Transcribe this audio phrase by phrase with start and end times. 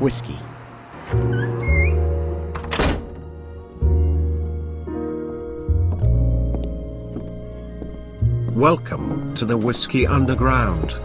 [0.00, 0.38] whiskey.
[8.54, 10.98] Welcome to the Whiskey Underground.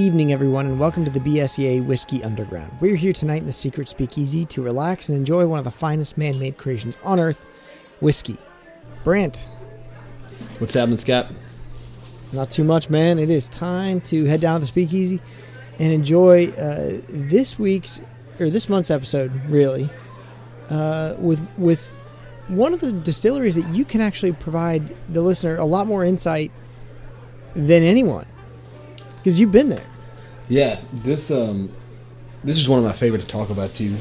[0.00, 2.74] Evening, everyone, and welcome to the BSEA Whiskey Underground.
[2.80, 6.16] We're here tonight in the Secret Speakeasy to relax and enjoy one of the finest
[6.16, 7.44] man made creations on earth
[8.00, 8.38] whiskey.
[9.04, 9.46] Brant,
[10.58, 11.30] What's happening, Scott?
[12.32, 13.18] not too much, man.
[13.18, 15.20] It is time to head down to the Speakeasy
[15.78, 18.00] and enjoy uh, this week's
[18.38, 19.90] or this month's episode, really,
[20.70, 21.94] uh, with with
[22.48, 26.50] one of the distilleries that you can actually provide the listener a lot more insight
[27.54, 28.24] than anyone
[29.16, 29.84] because you've been there.
[30.50, 31.72] Yeah, this um,
[32.42, 33.94] this is one of my favorite to talk about too.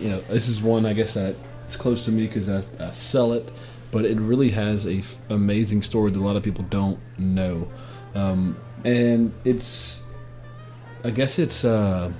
[0.00, 2.90] You know, this is one I guess that it's close to me because I, I
[2.90, 3.52] sell it,
[3.92, 7.70] but it really has a f- amazing story that a lot of people don't know,
[8.16, 10.04] um, and it's,
[11.04, 12.12] I guess it's uh,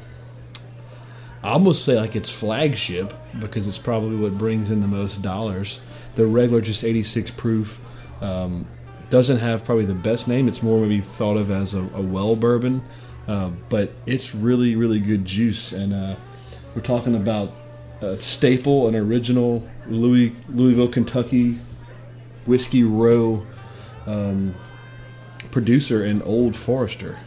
[1.43, 5.81] I almost say like it's flagship because it's probably what brings in the most dollars.
[6.15, 7.81] The regular just 86 proof.
[8.23, 8.69] Um,
[9.11, 10.49] doesn't have probably the best name.
[10.49, 12.83] It's more maybe thought of as a, a well bourbon,
[13.27, 15.73] uh, but it's really really good juice.
[15.73, 16.17] And uh,
[16.75, 17.53] we're talking about
[18.01, 21.57] a staple, an original Louis Louisville, Kentucky
[22.47, 23.47] whiskey row
[24.07, 24.55] um,
[25.53, 27.19] producer and Old Forester.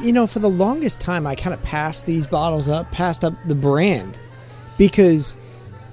[0.00, 3.34] you know, for the longest time, I kind of passed these bottles up, passed up
[3.46, 4.18] the brand,
[4.78, 5.36] because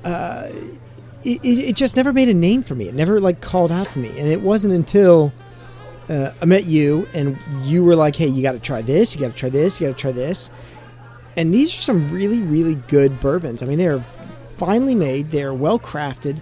[0.06, 0.50] uh,
[1.24, 2.88] it it just never made a name for me.
[2.88, 5.34] It never like called out to me, and it wasn't until
[6.10, 9.16] uh, I met you and you were like, "Hey, you got to try this.
[9.16, 9.80] You got to try this.
[9.80, 10.50] You got to try this."
[11.38, 13.64] And these are some really, really good bourbons.
[13.64, 14.00] I mean, they're
[14.58, 15.32] finely made.
[15.32, 16.40] They're well crafted,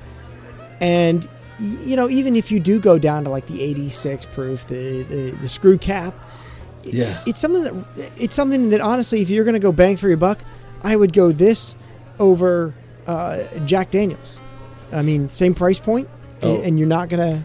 [0.80, 1.28] and
[1.60, 5.32] you know, even if you do go down to like the 86 proof, the the,
[5.42, 6.14] the screw cap,
[6.84, 7.22] Yeah.
[7.28, 7.74] it's something that
[8.20, 10.40] it's something that honestly, if you're going to go bang for your buck,
[10.84, 11.76] I would go this
[12.20, 12.74] over
[13.08, 14.40] uh, Jack Daniels.
[14.92, 16.10] I mean, same price point,
[16.42, 16.62] Oh.
[16.62, 17.44] and you're not gonna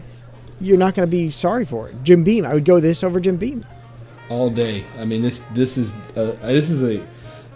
[0.59, 1.95] you're not gonna be sorry for it.
[2.03, 3.65] Jim Beam, I would go this over Jim Beam.
[4.29, 4.85] all day.
[4.99, 7.05] I mean, this this is a, this is a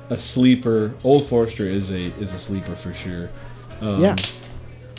[0.10, 0.94] a sleeper.
[1.04, 3.30] Old Forester is a is a sleeper for sure.
[3.82, 4.16] Um, yeah,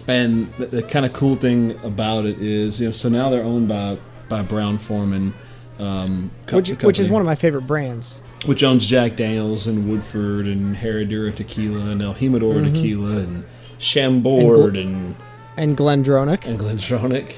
[0.09, 3.45] And the, the kind of cool thing about it is, you know, so now they're
[3.45, 3.99] owned by
[4.29, 5.33] by Brown Forman,
[5.79, 8.23] um, co- which which is one of my favorite brands.
[8.47, 12.75] which owns Jack Daniels and Woodford and Herradura Tequila and El Jimador Mm-hmm.
[12.75, 13.45] Tequila and
[13.79, 15.15] Chambord and
[15.57, 16.45] And Glendronach.
[16.47, 17.35] and Glendronach.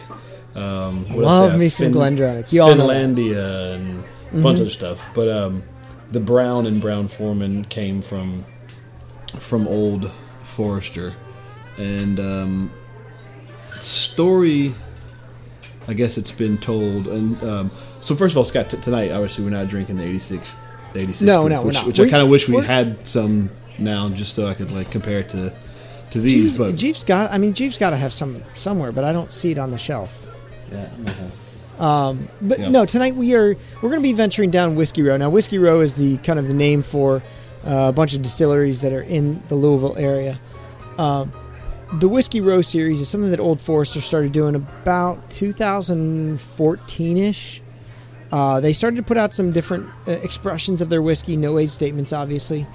[0.54, 2.52] Um, Love me some Glendronach.
[2.52, 2.94] You all know that.
[2.94, 5.06] Finlandia and a bunch of stuff.
[5.14, 5.62] But um,
[6.12, 8.44] the Brown and Brown Forman came from
[9.38, 10.10] from Old
[10.42, 11.14] Forester,
[11.76, 12.70] and um,
[13.80, 14.74] story.
[15.86, 17.70] I guess it's been told, and um,
[18.00, 20.56] so first of all, Scott, t- tonight obviously we're not drinking the 86,
[20.94, 21.86] the 86 No, proof, no, we're which, not.
[21.86, 25.18] which I kind of wish we had some now, just so I could like compare
[25.18, 25.52] it to
[26.10, 26.52] to these.
[26.52, 27.30] Jeeves, but Jeeves got.
[27.32, 29.78] I mean, Jeeves got to have some somewhere, but I don't see it on the
[29.78, 30.26] shelf.
[30.72, 31.80] Yeah, I might have.
[31.80, 32.68] Um, but Yeah.
[32.70, 35.16] no, tonight we are we're going to be venturing down Whiskey Row.
[35.16, 37.22] Now, Whiskey Row is the kind of the name for
[37.66, 40.38] uh, a bunch of distilleries that are in the Louisville area.
[40.98, 41.32] Um,
[41.94, 47.60] the Whiskey Row series is something that Old Forester started doing about 2014 ish.
[48.32, 51.70] Uh, they started to put out some different uh, expressions of their whiskey, no age
[51.70, 52.66] statements, obviously.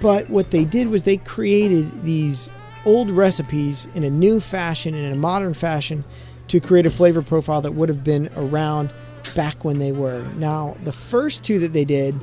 [0.00, 2.50] But what they did was they created these
[2.84, 6.04] old recipes in a new fashion, in a modern fashion,
[6.50, 8.92] to create a flavor profile that would have been around
[9.36, 10.24] back when they were.
[10.36, 12.18] Now, the first two that they did,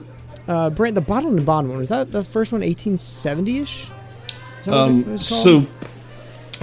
[0.49, 3.87] uh, Brent, the bottle and the bottom one, was that the first one 1870 ish?
[4.67, 5.65] Um, so,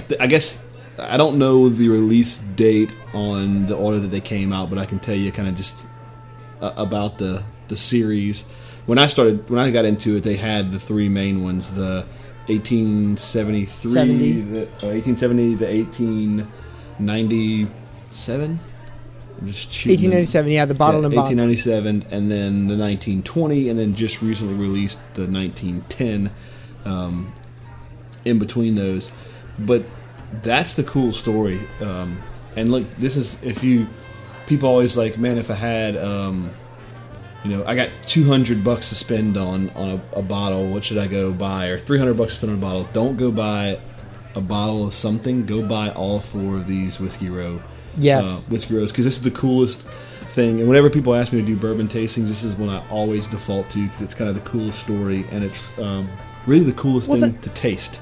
[0.07, 0.69] th- I guess
[0.99, 4.85] I don't know the release date on the order that they came out, but I
[4.85, 5.87] can tell you kind of just
[6.61, 8.47] uh, about the the series.
[8.85, 12.05] When I started, when I got into it, they had the three main ones: the
[12.45, 14.41] 1873, 70.
[14.41, 15.65] the, uh, 1870, the
[16.97, 18.59] 1897.
[19.37, 20.17] I'm just shooting them.
[20.17, 21.27] 1897, yeah, the bottle Yeah, and bond.
[21.37, 26.31] 1897, and then the 1920, and then just recently released the 1910
[26.85, 27.33] um,
[28.23, 29.11] in between those.
[29.59, 29.83] But
[30.41, 31.59] that's the cool story.
[31.81, 32.21] Um,
[32.55, 33.87] and look, this is if you
[34.47, 36.51] people always like, man, if I had, um,
[37.43, 40.83] you know, I got two hundred bucks to spend on on a, a bottle, what
[40.83, 41.67] should I go buy?
[41.67, 42.87] Or three hundred bucks to spend on a bottle.
[42.93, 43.79] Don't go buy
[44.35, 45.45] a bottle of something.
[45.45, 47.61] Go buy all four of these whiskey row.
[47.97, 48.45] Yes.
[48.47, 50.59] Uh, whiskey rows because this is the coolest thing.
[50.59, 53.69] And whenever people ask me to do bourbon tastings, this is one I always default
[53.71, 56.09] to because it's kind of the coolest story and it's um,
[56.45, 58.01] really the coolest Well, thing the- to taste.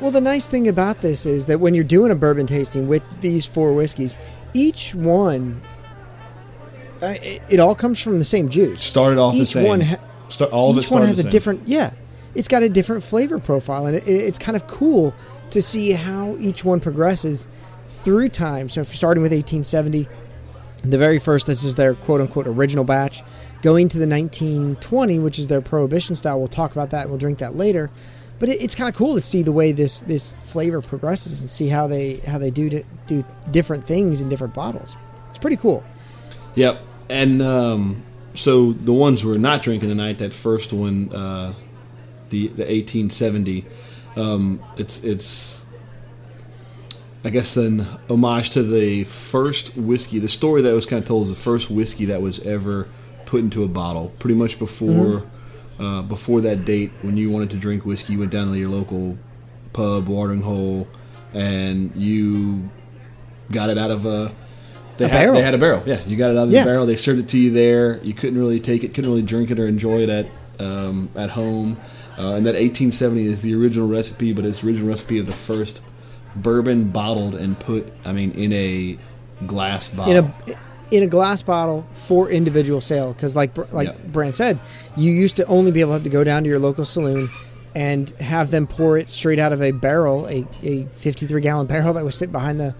[0.00, 3.02] Well, the nice thing about this is that when you're doing a bourbon tasting with
[3.22, 4.18] these four whiskeys,
[4.52, 5.62] each one,
[7.02, 8.82] uh, it, it all comes from the same juice.
[8.82, 9.64] Started off the same.
[9.66, 9.96] one ha-
[10.28, 11.92] Start, all each one has a different, yeah,
[12.34, 15.14] it's got a different flavor profile, and it, it's kind of cool
[15.50, 17.48] to see how each one progresses
[17.88, 18.68] through time.
[18.68, 20.08] So, starting with 1870,
[20.82, 23.22] the very first, this is their quote unquote original batch,
[23.62, 26.38] going to the 1920, which is their prohibition style.
[26.38, 27.90] We'll talk about that and we'll drink that later.
[28.38, 31.48] But it, it's kind of cool to see the way this this flavor progresses and
[31.48, 34.96] see how they how they do to, do different things in different bottles.
[35.28, 35.84] It's pretty cool.
[36.54, 36.82] Yep.
[37.08, 38.04] And um,
[38.34, 41.54] so the ones we're not drinking tonight, that first one, uh,
[42.28, 43.64] the the 1870,
[44.16, 45.64] um, it's it's
[47.24, 50.18] I guess an homage to the first whiskey.
[50.18, 52.88] The story that was kind of told is the first whiskey that was ever
[53.24, 54.12] put into a bottle.
[54.18, 55.24] Pretty much before
[55.80, 58.68] uh, before that date, when you wanted to drink whiskey, you went down to your
[58.68, 59.18] local
[59.72, 60.86] pub, watering hole,
[61.34, 62.70] and you
[63.50, 64.32] got it out of a.
[64.96, 65.34] They A had, barrel.
[65.34, 65.82] They had a barrel.
[65.84, 66.62] Yeah, you got it out of Yeah.
[66.62, 66.86] the barrel.
[66.86, 68.00] They served it to you there.
[68.02, 70.26] You couldn't really take it, couldn't really drink it or enjoy it at
[70.60, 71.76] um, at home.
[72.18, 75.32] Uh, and that 1870 is the original recipe, but it's the original recipe of the
[75.32, 75.84] first
[76.34, 77.92] bourbon bottled and put.
[78.04, 78.96] I mean, in a
[79.46, 80.14] glass bottle.
[80.14, 80.56] in a
[80.90, 83.94] in a glass bottle for individual sale because like like Yeah.
[84.08, 84.58] Brand said,
[84.96, 87.28] you used to only be able to go down to your local saloon
[87.74, 91.92] and have them pour it straight out of a barrel, a, a 53 gallon barrel
[91.92, 92.74] that would sit behind the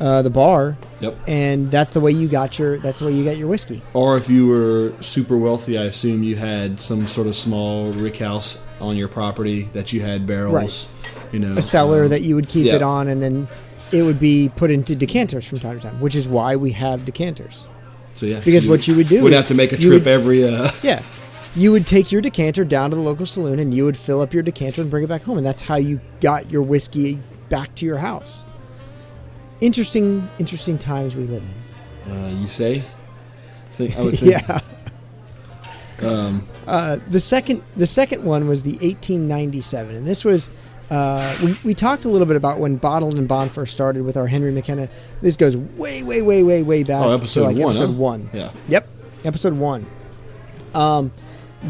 [0.00, 1.16] uh, the bar, Yep.
[1.28, 3.82] and that's the way you got your that's the way you got your whiskey.
[3.94, 8.18] Or if you were super wealthy, I assume you had some sort of small rick
[8.18, 10.54] house on your property that you had barrels.
[10.54, 10.88] Right.
[11.32, 12.76] You know, A cellar um, that you would keep yeah.
[12.76, 13.48] it on, and then
[13.92, 17.04] it would be put into decanters from time to time, which is why we have
[17.04, 17.66] decanters.
[18.14, 19.92] So yeah, because so what you would do would is have to make a trip
[20.04, 20.44] would- every.
[20.48, 21.02] Uh, Yeah.
[21.56, 24.32] You would take your decanter down to the local saloon and you would fill up
[24.32, 25.38] your decanter and bring it back home.
[25.38, 27.18] And that's how you got your whiskey
[27.48, 28.44] back to your house.
[29.60, 31.44] Interesting, interesting times we live
[32.06, 32.12] in.
[32.12, 32.82] uh, you say?
[33.72, 34.32] Think I would think.
[34.32, 34.60] Yeah.
[36.02, 40.50] Um, Uh, the second, the second one was the 1897, and this was.
[40.90, 44.16] Uh, we, we talked a little bit about when Bottled and Bond first started with
[44.16, 44.88] our Henry McKenna.
[45.20, 47.04] This goes way, way, way, way, way back.
[47.04, 47.92] Oh, episode like one, Episode huh?
[47.92, 48.30] one.
[48.32, 48.50] yeah.
[48.68, 48.88] Yep,
[49.24, 49.86] episode one.
[50.74, 51.12] Um,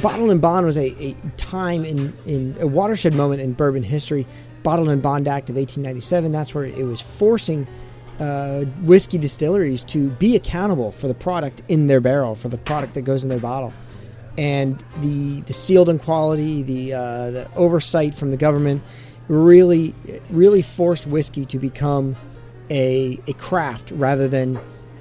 [0.02, 4.24] Bottled and Bond was a, a time in, in a watershed moment in bourbon history.
[4.68, 6.30] Bottled and Bond Act of 1897.
[6.30, 7.66] That's where it was forcing
[8.20, 12.92] uh, whiskey distilleries to be accountable for the product in their barrel, for the product
[12.92, 13.72] that goes in their bottle,
[14.36, 18.82] and the the sealed in quality, the uh, the oversight from the government,
[19.28, 19.94] really
[20.28, 22.14] really forced whiskey to become
[22.68, 24.60] a a craft rather than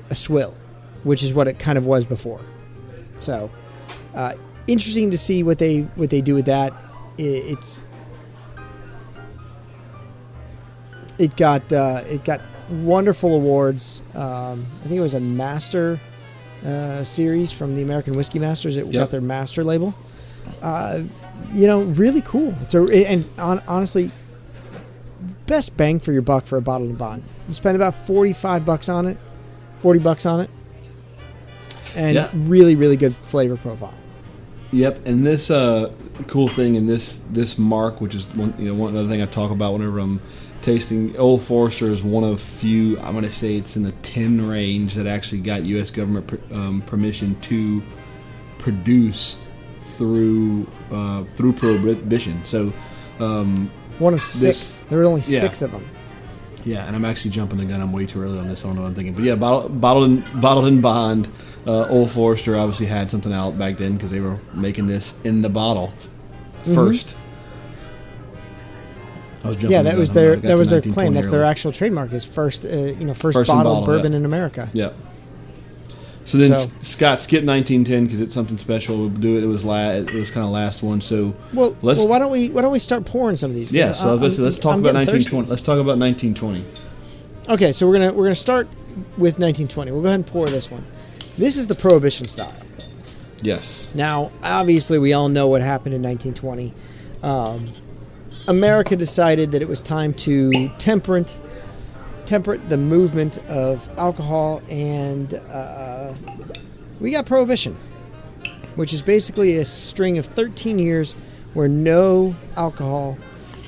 [0.09, 0.55] a swill,
[1.03, 2.39] which is what it kind of was before.
[3.17, 3.51] So,
[4.15, 4.35] uh,
[4.67, 6.71] interesting to see what they what they do with that.
[7.17, 7.83] It's
[11.17, 14.01] it got uh, it got wonderful awards.
[14.13, 15.99] Um, I think it was a master
[16.65, 18.75] uh, series from the American Whiskey Masters.
[18.77, 18.93] It Yep.
[18.93, 19.93] got their master label.
[20.61, 21.03] Uh,
[21.53, 22.53] you know, really cool.
[22.61, 24.11] It's a and on, honestly,
[25.45, 27.23] best bang for your buck for a bottle of bond.
[27.47, 29.17] You spend about forty five bucks on it,
[29.79, 30.49] forty bucks on it,
[31.95, 32.29] and Yeah.
[32.33, 33.93] really really good flavor profile.
[34.71, 35.91] Yep, and this uh,
[36.27, 39.25] cool thing in this this mark, which is one you know one other thing I
[39.25, 40.19] talk about whenever I'm
[40.67, 41.17] tasting.
[41.17, 42.99] Old Forester is one of few.
[42.99, 45.89] I'm going to say it's in the ten range that actually got U.S.
[45.91, 47.81] government per, um, permission to
[48.59, 49.41] produce
[49.81, 52.45] through uh, through prohibition.
[52.45, 52.73] So
[53.19, 54.41] um, One of six.
[54.43, 55.39] This- there were only yeah.
[55.39, 55.85] six of them.
[56.65, 57.81] yeah, and I'm actually jumping the gun.
[57.81, 58.65] I'm way too early on this.
[58.65, 61.29] I don't know what I'm thinking, but yeah, bottled, bottled and bottled and bond.
[61.65, 65.41] Uh, Old Forester obviously had something out back then because they were making this in
[65.41, 65.93] the bottle
[66.63, 67.26] 1st I was jumping.
[69.43, 71.13] Yeah, that was their like, I got that was their 1920 claim.
[71.13, 72.11] That's their actual trademark.
[72.13, 74.17] Is first, uh, you know, first, First bottled bottle, bourbon yeah.
[74.17, 74.69] in America.
[74.73, 74.89] Yeah.
[76.25, 78.97] So then So- Scott skip 1910 because it's something special.
[78.97, 79.43] We'll do it.
[79.43, 80.99] It was la- It was kind of last one.
[80.99, 83.71] So Well, Let's- well, why don't we why don't we start pouring some of these?
[83.71, 83.93] yeah.
[83.93, 85.43] So I'm- let's, let's talk I'm about 1920.
[85.45, 85.49] thirsty.
[85.51, 86.63] Let's talk about 1920.
[87.49, 88.67] Okay, so we're gonna we're gonna start
[89.17, 89.91] with 1920.
[89.91, 90.83] We'll go ahead and pour this one.
[91.37, 92.51] This is the Prohibition style.
[93.41, 93.91] Yes.
[93.95, 96.73] Now, obviously, we all know what happened in 1920.
[97.23, 97.67] Um,
[98.47, 101.39] America decided that it was time to temperate
[102.25, 106.13] temperate the movement of alcohol, and uh,
[106.99, 107.77] we got prohibition,
[108.75, 111.13] which is basically a string of 13 years
[111.53, 113.17] where no alcohol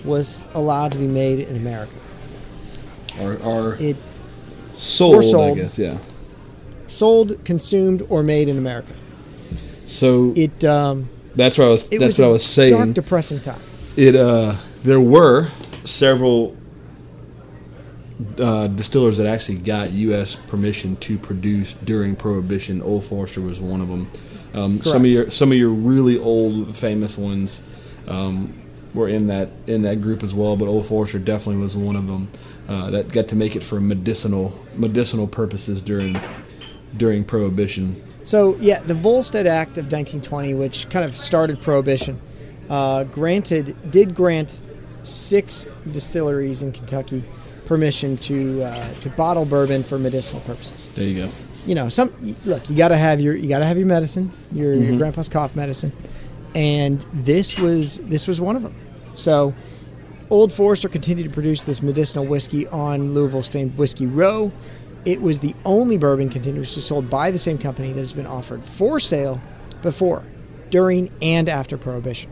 [0.04, 1.94] was allowed to be made in America.
[3.22, 3.98] Or, or It
[4.74, 5.58] sold, sold.
[5.58, 5.80] I guess.
[5.80, 5.98] Yeah.
[6.88, 8.94] sold, consumed, or made in America.
[9.86, 11.90] So It um, that's what I was.
[11.90, 12.74] That's was what I was saying.
[12.74, 13.60] Dark, depressing time.
[13.96, 15.50] it uh, there were
[15.84, 16.56] several
[18.38, 20.36] uh, distillers that actually got U.S.
[20.36, 22.82] permission to produce during Prohibition.
[22.82, 24.10] Old Forester was one of them.
[24.54, 27.62] Um, some of your some of your really old famous ones
[28.08, 28.56] um,
[28.94, 30.56] were in that in that group as well.
[30.56, 32.30] But Old Forester definitely was one of them
[32.68, 36.20] uh, that got to make it for medicinal medicinal purposes during
[36.98, 38.04] during Prohibition.
[38.24, 42.20] So yeah, the Volstead Act of 1920, which kind of started prohibition,
[42.70, 44.60] uh, granted did grant
[45.04, 47.24] six distilleries in Kentucky
[47.66, 50.88] permission to uh, to bottle bourbon for medicinal purposes.
[50.96, 51.32] There you go.
[51.66, 52.10] You know, some
[52.46, 55.30] look, you got to have your you got to have your medicine, your, your grandpa's
[55.30, 55.92] cough medicine,
[56.56, 58.76] and this was this was one of them.
[59.14, 59.54] So.
[60.32, 64.52] Old Forester continued to produce this medicinal whiskey on Louisville's famed Whiskey Row.
[65.04, 68.64] It was the only bourbon continuously sold by the same company that has been offered
[68.64, 69.42] for sale
[69.82, 70.24] before,
[70.70, 72.32] during, and after Prohibition.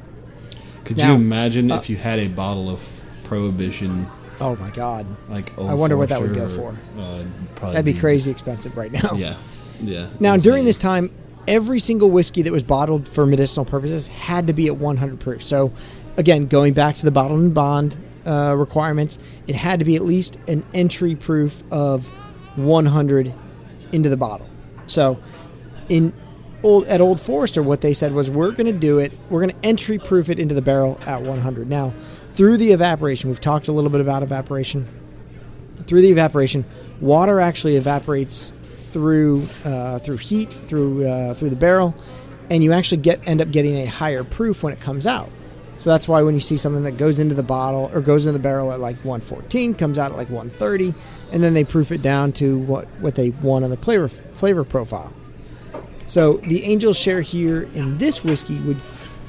[0.87, 2.89] Could Now, you imagine uh, if you had a bottle of
[3.25, 4.07] Prohibition?
[4.39, 6.69] Oh my God, Like I wonder what that would go or, for.
[6.97, 7.23] Uh,
[7.55, 9.13] probably that'd be just- crazy expensive right now.
[9.15, 9.35] yeah,
[9.81, 10.07] yeah.
[10.19, 11.11] Now, during this time,
[11.47, 15.43] every single whiskey that was bottled for medicinal purposes had to be at 100 proof.
[15.43, 15.73] So,
[16.17, 20.03] again, going back to the bottle and bond uh, requirements, it had to be at
[20.03, 22.07] least an entry proof of
[22.57, 23.33] 100
[23.91, 24.47] into the bottle.
[24.85, 25.19] So,
[25.89, 26.13] in
[26.67, 29.11] old at Old Forester, what they said was, we're going to do it.
[29.29, 31.69] We're going to entry proof it into the barrel at 100.
[31.69, 31.93] Now,
[32.31, 34.87] through the evaporation, we've talked a little bit about evaporation
[35.87, 36.65] through the evaporation,
[36.99, 38.53] water actually evaporates
[38.91, 41.95] through uh, through heat through uh, through the barrel,
[42.51, 45.29] and you actually get end up getting a higher proof when it comes out.
[45.77, 48.33] So that's why when you see something that goes into the bottle or goes in
[48.33, 50.95] the barrel at like 114, comes out at like 130,
[51.31, 54.63] and then they proof it down to what what they want on the flavor flavor
[54.63, 55.13] profile.
[56.07, 58.79] So the Angel's share here in this whiskey would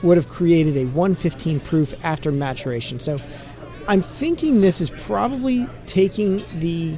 [0.02, 3.00] would have created a 115 proof after maturation.
[3.00, 3.18] So
[3.88, 6.96] I'm thinking this is probably taking the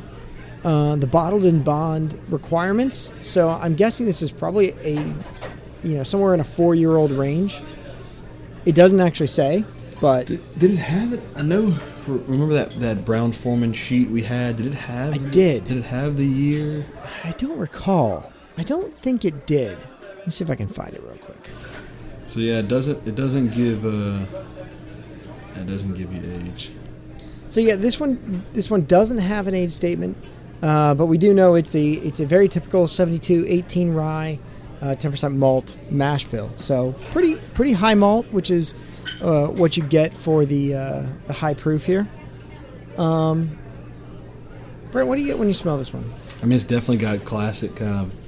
[0.65, 3.11] uh, the bottled and bond requirements.
[3.23, 4.97] So I'm guessing this is probably a
[5.83, 7.63] you know somewhere in a four year old range.
[8.67, 9.65] It doesn't actually say,
[10.01, 11.21] but Did it have it?
[11.35, 11.75] I know.
[12.07, 14.57] Remember that that Brown Forman sheet we had?
[14.57, 15.15] Did it have?
[15.15, 15.65] I did.
[15.65, 16.87] Did it have the year?
[17.25, 18.31] I don't recall.
[18.61, 19.79] I don't think it did.
[20.19, 21.49] Let's see if I can find it real quick.
[22.27, 23.09] So yeah, it doesn't.
[23.09, 23.87] It doesn't give.
[23.87, 24.27] Uh,
[25.55, 26.71] it doesn't give you age.
[27.49, 30.19] So yeah, this one this one doesn't have an age statement,
[30.63, 34.39] uh, but we do know it's a it's a very typical 72 18 rye,
[34.83, 36.53] uh, 10% malt mash bill.
[36.59, 38.75] So pretty pretty high malt, which is
[39.23, 42.07] uh, what you get for the uh, the high proof here.
[42.99, 43.59] Um,
[44.91, 46.05] Brent, what do you get when you smell this one?
[46.43, 48.20] I mean, it's definitely got classic kind of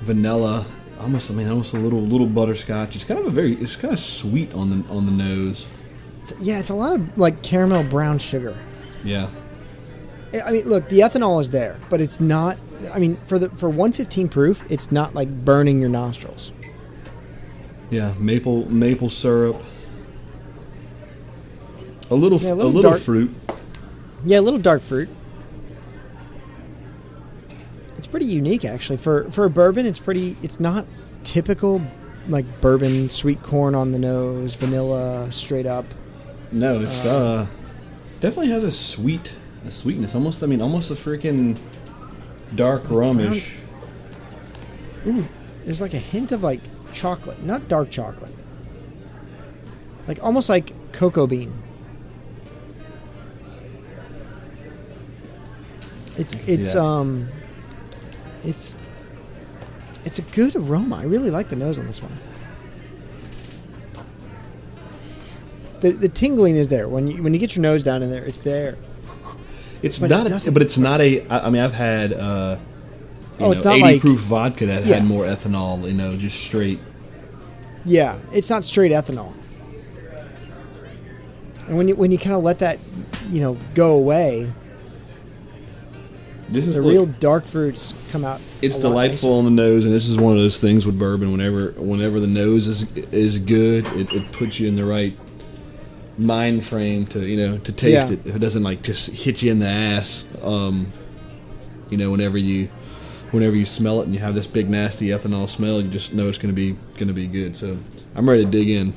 [0.00, 0.66] vanilla.
[1.00, 2.96] Almost, I mean, almost a little little butterscotch.
[2.96, 3.54] It's kind of a very.
[3.54, 5.66] It's kind of sweet on the on the nose.
[6.22, 8.56] It's, yeah, it's a lot of like caramel brown sugar.
[9.04, 9.30] Yeah.
[10.44, 12.58] I mean, look, the ethanol is there, but it's not.
[12.92, 16.52] I mean, for the for 115 proof, it's not like burning your nostrils.
[17.90, 19.62] Yeah, maple maple syrup.
[22.10, 23.00] A little, Yeah, a a little little dark.
[23.02, 23.30] fruit.
[24.24, 25.08] Yeah, a little dark fruit.
[27.98, 28.96] It's pretty unique, actually.
[28.96, 30.36] For for a bourbon, it's pretty.
[30.42, 30.86] It's not
[31.24, 31.82] typical
[32.28, 35.84] like bourbon, sweet corn on the nose, vanilla, straight up.
[36.52, 37.46] No, it's uh,
[38.20, 39.34] definitely has a sweet,
[39.66, 40.14] a sweetness.
[40.14, 41.58] Almost, I mean, almost a freaking
[42.54, 43.56] dark rumish.
[45.06, 45.26] Ooh,
[45.64, 46.60] there's like a hint of like
[46.92, 48.34] chocolate, not dark chocolate,
[50.06, 51.52] like almost like cocoa bean.
[56.16, 56.82] It's it's that.
[56.82, 57.28] um,
[58.44, 58.74] it's
[60.04, 60.96] it's a good aroma.
[60.96, 62.12] I really like the nose on this one.
[65.80, 68.24] The, the tingling is there when you when you get your nose down in there.
[68.24, 68.76] It's there.
[69.80, 71.24] It's But not, doesn't- but it's not a.
[71.30, 72.58] I mean, I've had uh,
[73.38, 74.96] you Oh, it's know, not eighty like- proof vodka that Yeah.
[74.96, 75.86] had more ethanol.
[75.86, 76.80] You know, just straight.
[77.84, 79.32] Yeah, it's not straight ethanol.
[81.68, 82.78] And when you when you kind of let that,
[83.30, 84.52] you know, go away,
[86.48, 88.40] This is the real dark fruits come out.
[88.62, 91.30] It's delightful on the nose, and this is one of those things with bourbon.
[91.30, 95.16] Whenever, whenever the nose is is good, it, it puts you in the right
[96.16, 98.14] mind frame to you know to taste Yeah.
[98.16, 98.26] it.
[98.26, 100.86] If it doesn't like just hit you in the ass, um,
[101.90, 102.68] you know, whenever you
[103.30, 106.28] whenever you smell it and you have this big nasty ethanol smell, you just know
[106.28, 107.56] it's gonna be gonna be good.
[107.56, 107.76] So
[108.14, 108.92] I'm ready to dig in.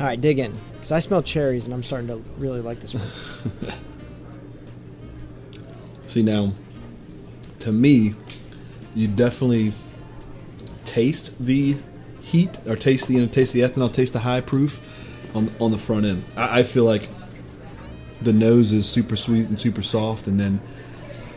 [0.00, 2.94] All right, dig in because I smell cherries and I'm starting to really like this
[2.94, 3.72] one.
[6.08, 6.52] See now,
[7.60, 8.14] to me,
[8.94, 9.72] you definitely
[10.84, 11.76] taste the
[12.22, 14.80] heat or taste the you know taste the ethanol, taste the high proof
[15.36, 16.24] on on the front end.
[16.36, 17.08] I, I feel like
[18.22, 20.60] the nose is super sweet and super soft, and then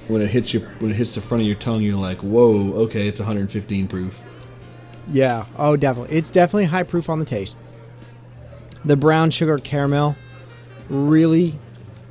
[0.07, 2.71] when it hits you when it hits the front of your tongue, you're like, whoa,
[2.83, 4.21] okay, it's 115 proof.
[5.07, 5.45] yeah.
[5.57, 6.15] Oh, definitely.
[6.17, 7.57] It's definitely high proof on the taste.
[8.85, 10.15] The brown sugar caramel
[10.89, 11.59] really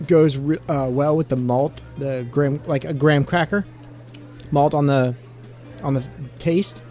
[0.07, 3.67] goes re- uh, well with the malt, the graham like a graham cracker
[4.51, 5.15] malt on the
[5.83, 6.05] on the
[6.39, 6.83] taste.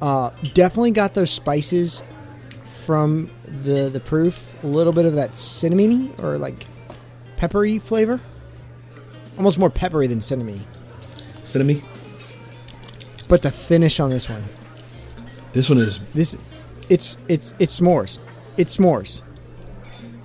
[0.00, 2.02] Uh, definitely got those spices
[2.64, 3.30] from
[3.62, 4.54] the the proof.
[4.62, 6.66] A little bit of that cinnamony or like
[7.36, 8.20] peppery flavor.
[9.36, 10.60] Almost more peppery than cinnamony.
[11.44, 11.80] Cinnamon.
[13.28, 14.44] But the finish on this one,
[15.52, 16.36] This one is this,
[16.88, 18.18] it's it's it's s'mores.
[18.56, 19.22] It's s'mores.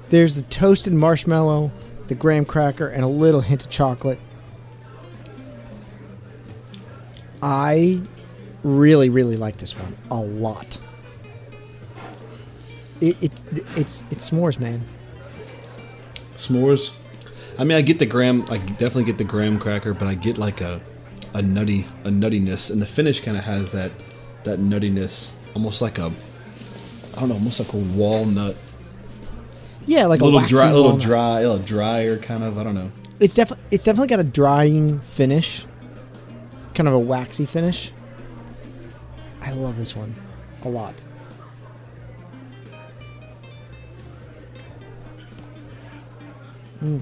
[0.09, 1.71] There's the toasted marshmallow,
[2.07, 4.19] the graham cracker, and a little hint of chocolate.
[7.41, 8.01] I
[8.63, 10.77] really, really like this one a lot.
[13.01, 13.31] It, it
[13.75, 14.83] it's it's s'mores, man.
[16.37, 16.95] s'mores.
[17.59, 18.45] I mean, I get the graham.
[18.49, 20.81] I definitely get the graham cracker, but I get like a
[21.33, 23.91] a nutty a nuttiness, and the finish kind of has that
[24.43, 26.11] that nuttiness, almost like a
[27.15, 28.55] I don't know, almost like a walnut,
[29.85, 31.01] Yeah, like a little waxy dry, a little walnut.
[31.03, 32.57] dry, a little drier kind of.
[32.57, 32.91] I don't know.
[33.19, 35.65] It's definitely it's definitely got a drying finish,
[36.73, 37.91] kind of a waxy finish.
[39.41, 40.15] I love this one
[40.63, 40.95] a lot.
[46.83, 47.01] Mm.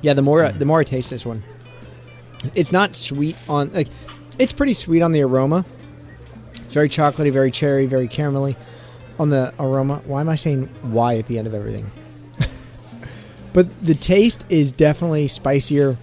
[0.00, 1.42] Yeah, the more the more I taste this one,
[2.54, 3.88] it's not sweet on like
[4.38, 5.64] it's pretty sweet on the aroma.
[6.62, 8.56] It's very chocolatey, very cherry, very caramelly
[9.18, 10.02] on the aroma.
[10.06, 11.90] Why am I saying why at the end of everything?
[13.54, 15.96] but the taste is definitely spicier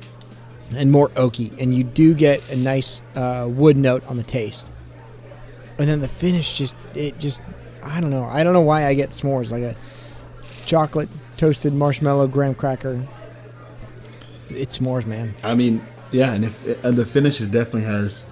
[0.76, 4.72] and more oaky, and you do get a nice uh, wood note on the taste.
[5.78, 7.42] And then the finish just it just
[7.84, 9.76] I don't know I don't know why I get s'mores like a
[10.66, 13.02] chocolate toasted marshmallow graham cracker.
[14.50, 15.36] It's s'mores, man.
[15.44, 18.26] I mean, yeah, and, if, and the finish is definitely has.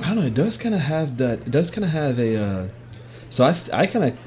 [0.00, 0.22] I don't know.
[0.22, 1.40] It does kind of have that.
[1.40, 2.36] It does kind of have a.
[2.36, 2.68] Uh,
[3.30, 4.18] so I th- I kind of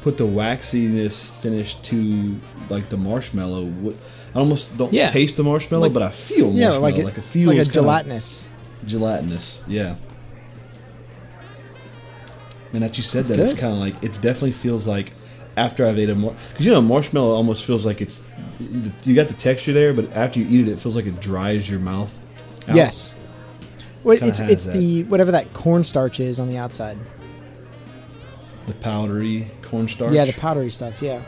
[0.00, 3.72] put the waxiness finish to like the marshmallow.
[4.34, 5.10] I almost don't Yeah.
[5.10, 6.80] taste the marshmallow, Like- but I feel Yeah, marshmallow.
[6.80, 8.50] like it, like feels like a gelatinous.
[8.86, 9.62] gelatinous.
[9.68, 9.94] Yeah.
[12.72, 15.12] And that you said It's that it's kind of like it definitely feels like
[15.56, 18.22] after I've ate a more because you know marshmallow almost feels like it's
[19.04, 21.70] you got the texture there, but after you eat it, it feels like it dries
[21.70, 22.18] your mouth.
[22.68, 22.74] out.
[22.74, 23.12] Yes.
[24.02, 24.74] Well, it's it's that.
[24.74, 26.98] the whatever that cornstarch is on the outside.
[28.66, 30.12] The powdery cornstarch.
[30.12, 31.02] Yeah, the powdery stuff.
[31.02, 31.22] Yeah.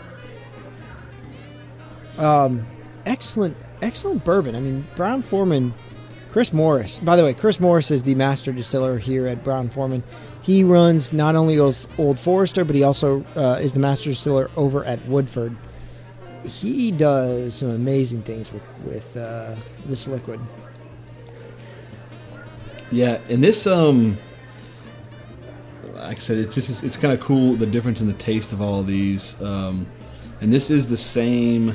[2.19, 2.67] Um,
[3.05, 4.57] excellent, excellent bourbon.
[4.57, 5.75] I mean, Brown Forman,
[6.33, 6.99] Chris Morris.
[6.99, 10.03] By the way, Chris Morris is the master distiller here at Brown Forman.
[10.43, 14.51] He runs not only Old, Old Forester, but he also uh, is the master distiller
[14.57, 15.57] over at Woodford.
[16.45, 20.41] He does some amazing things with with uh, this liquid.
[22.93, 24.17] Yeah, and this um,
[25.97, 28.61] like I said, it's just it's kind of cool the difference in the taste of
[28.63, 29.41] all of these.
[29.43, 29.87] Um,
[30.41, 31.75] and this is the same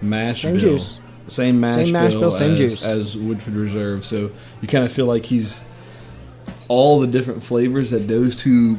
[0.00, 1.00] mash Same bill, juice.
[1.28, 2.84] same mash Same mash bill, same as, juice.
[2.84, 4.04] as Woodford Reserve.
[4.04, 5.64] So you kind of feel like he's
[6.68, 8.78] all the different flavors that those two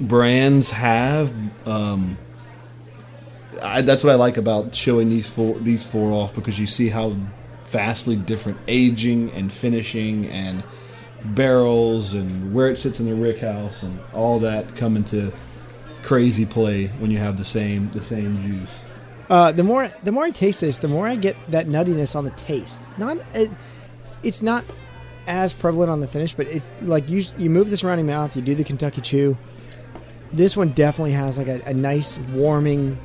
[0.00, 1.32] brands have.
[1.66, 2.18] Um,
[3.62, 6.88] I, that's what I like about showing these four these four off because you see
[6.88, 7.16] how
[7.64, 10.62] vastly different aging and finishing and
[11.34, 15.32] barrels and where it sits in the rick house and all that come into
[16.02, 18.82] crazy play when you have the same the same juice.
[19.28, 22.24] Uh, the more the more I taste this, the more I get that nuttiness on
[22.24, 22.88] the taste.
[22.98, 23.50] Not it,
[24.22, 24.64] it's not
[25.26, 28.36] as prevalent on the finish, but it's like you you move this around your mouth,
[28.36, 29.36] you do the Kentucky Chew.
[30.32, 32.98] This one definitely has like a, a nice warming,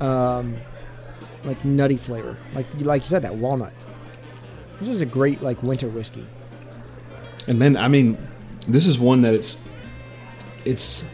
[0.00, 0.56] um,
[1.44, 2.38] like nutty flavor.
[2.54, 3.72] Like like you said, that walnut.
[4.78, 6.26] This is a great like winter whiskey.
[7.48, 8.16] And then I mean,
[8.68, 9.58] this is one that it's
[10.64, 11.08] it's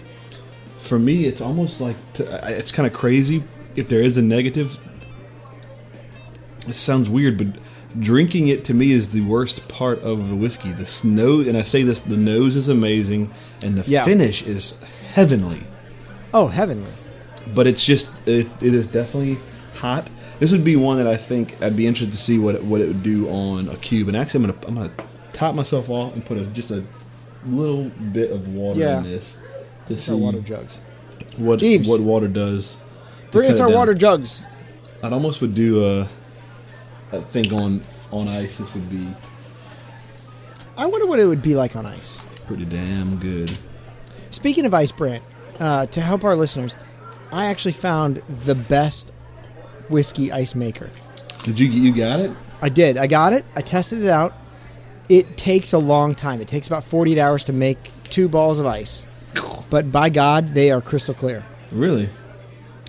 [0.79, 3.43] for me it's almost like to, it's kind of crazy
[3.75, 4.79] if there is a negative.
[6.67, 7.47] It sounds weird, but
[8.01, 10.73] drinking it to me is the worst part of the whiskey.
[10.73, 13.31] The snow, and I say this, the nose is amazing,
[13.63, 14.05] and the Yeah.
[14.05, 14.75] finish is
[15.15, 15.63] heavenly.
[16.35, 16.91] Oh, heavenly.
[17.55, 19.39] But it's just it, it is definitely
[19.77, 20.11] hot.
[20.41, 22.81] This would be one that I think I'd be interested to see what it, what
[22.81, 24.09] it would do on a cube.
[24.09, 24.93] And actually, I'm gonna I'm gonna
[25.37, 26.83] top myself off and put a, just a
[27.47, 28.99] little bit of water Yeah.
[28.99, 29.39] in this
[29.87, 30.79] to see Our water jugs.
[31.37, 31.89] what Jeeves.
[31.89, 32.77] what water does.
[32.77, 33.79] to Bring cut us it our down.
[33.79, 34.47] water jugs.
[35.03, 36.09] I'd almost would do a.
[37.13, 39.07] I think on on ice this would be
[40.77, 42.23] I wonder what it would be like on ice.
[42.47, 43.57] pretty damn good.
[44.31, 45.23] Speaking of ice, Brant,
[45.59, 46.77] uh, to help our listeners,
[47.33, 49.13] I actually found the best
[49.89, 50.91] whiskey ice maker.
[51.45, 52.31] Did you you got it?
[52.61, 52.97] I did.
[52.97, 53.45] I got it.
[53.55, 54.35] I tested it out.
[55.09, 56.41] It takes a long time.
[56.41, 59.07] It takes about 48 hours to make two balls of ice.
[59.71, 61.45] But by God, they are crystal clear.
[61.71, 62.09] Really?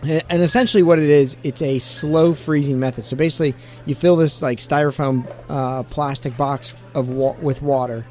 [0.03, 3.03] And and essentially, what it is, it's a slow freezing method.
[3.06, 8.06] So basically, you fill this like styrofoam uh, plastic box of wa- with water,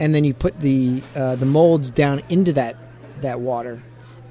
[0.00, 2.76] and then you put the uh, the molds down into that
[3.20, 3.82] that water,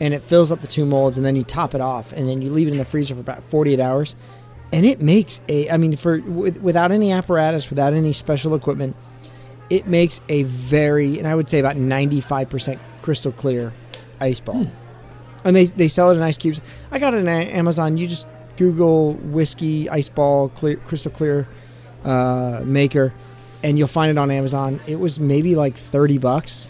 [0.01, 2.41] and it fills up the two molds, and then you top it off, and then
[2.41, 4.15] you leave it in the freezer for about 48 hours,
[4.71, 5.69] and it makes a.
[5.69, 8.95] I mean, for with, without any apparatus, without any special equipment,
[9.69, 13.73] it makes a very, and I would say about 95% crystal clear
[14.19, 14.67] ice ball
[15.47, 16.61] and they they sell it in ice cubes.
[16.91, 17.97] I got it on Amazon.
[17.97, 18.27] You just
[18.57, 21.47] Google whiskey ice ball clear, crystal clear
[22.03, 23.13] uh, maker,
[23.63, 24.79] and you'll find it on Amazon.
[24.87, 26.67] It was maybe like thirty bucks,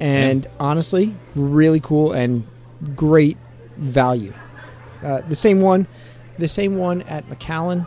[0.00, 2.44] and honestly, really cool and
[2.96, 3.38] great
[3.76, 4.34] value.
[5.02, 5.86] Uh, the same one,
[6.38, 7.86] the same one at Macallan,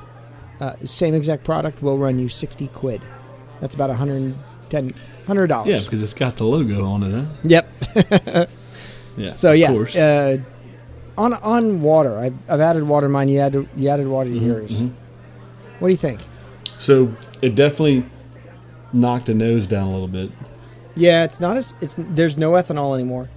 [0.59, 3.01] uh, same exact product will run you sixty quid.
[3.61, 4.93] That's about 110
[5.25, 5.67] hundred dollars.
[5.67, 7.25] Yeah, because it's got the logo on it, huh?
[7.43, 8.49] Yep.
[9.17, 9.33] Yeah.
[9.33, 10.37] So of yeah, uh,
[11.17, 13.29] on on water, I've, I've added water to mine.
[13.29, 14.83] You added you added water to yours.
[14.83, 14.93] mhm.
[15.79, 16.21] What do you think?
[16.77, 18.05] so it definitely
[18.93, 20.29] knocked the nose down a little bit.
[20.95, 23.29] Yeah, it's not as it's there's no ethanol anymore.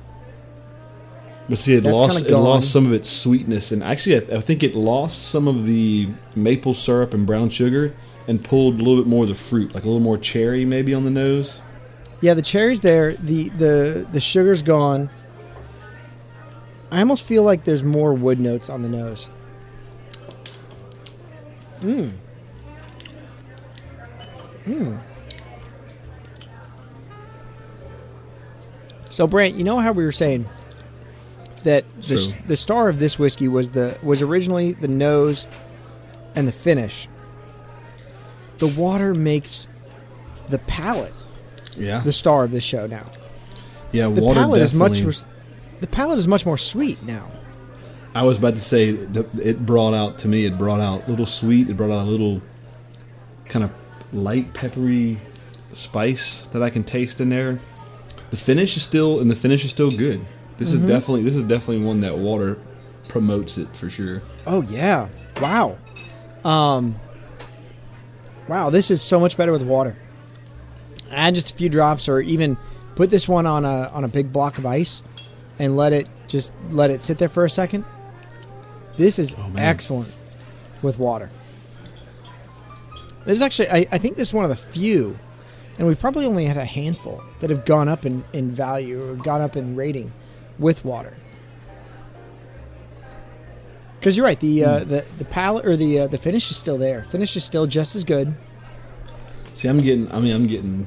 [1.51, 4.31] But see, it That's lost it lost some of its sweetness, and actually, I, th-
[4.31, 7.93] I think it lost some of the maple syrup and brown sugar,
[8.29, 10.95] and pulled a little bit more of the fruit, like a little more cherry, maybe
[10.95, 11.61] on the nose.
[12.21, 13.15] Yeah, the cherry's there.
[13.15, 15.11] the the The sugar's gone.
[16.93, 19.29] I almost feel like there's more wood notes on the nose.
[21.81, 22.13] Mmm.
[24.67, 25.01] Mmm.
[29.11, 30.47] So Brent, you know how we were saying
[31.61, 32.43] that the, True.
[32.47, 35.47] the star of this whiskey was the was originally the nose
[36.35, 37.09] and the finish.
[38.59, 39.69] The water makes
[40.49, 41.15] the palate
[41.77, 43.07] Yeah, the star of this show now.
[43.93, 44.09] yeah.
[44.09, 45.25] The water palate is much definitely-
[45.81, 47.27] the palate is much more sweet now.
[48.15, 50.45] I was about to say it brought out to me.
[50.45, 51.71] It brought out a little sweet.
[51.71, 52.43] It brought out a little
[53.47, 53.71] kind of
[54.13, 55.19] light peppery
[55.73, 57.61] spice that I can taste in there.
[58.31, 60.25] The finish is still, and the finish is still good.
[60.61, 60.85] This Mm-hmm.
[60.85, 62.59] is definitely this is definitely one that water
[63.09, 64.23] promotes it for sure.
[64.47, 65.09] Oh yeah!
[65.41, 65.77] Wow.
[66.45, 66.95] Um.
[68.47, 69.97] Wow, this is so much better with water.
[71.11, 72.57] Add just a few drops, or even
[72.95, 75.03] put this one on a on a big block of ice,
[75.59, 77.85] and let it just let it sit there for a second.
[78.99, 80.13] This is Oh, excellent
[80.83, 81.31] with water.
[83.25, 85.19] This is actually, I, I think this is one of the few,
[85.79, 89.15] and we've probably only had a handful that have gone up in, in value or
[89.15, 90.11] gone up in rating
[90.61, 91.17] with water.
[93.99, 96.79] Because you're right, the uh, the the palette or the uh, the finish is still
[96.79, 97.05] there.
[97.05, 98.35] Finish is still just as good.
[99.53, 100.11] See, I'm getting.
[100.11, 100.87] I mean, I'm getting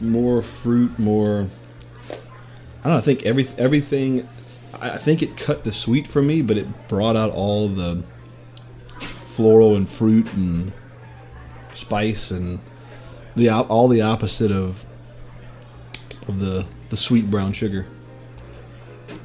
[0.00, 1.46] more fruit, more.
[2.10, 2.96] I don't know.
[2.96, 4.26] I think every everything.
[4.80, 8.02] I I think it cut the sweet for me, but it brought out all the
[9.20, 10.72] floral and fruit and
[11.74, 12.58] spice and
[13.36, 14.84] the all the opposite of
[16.26, 17.86] of the the sweet brown sugar.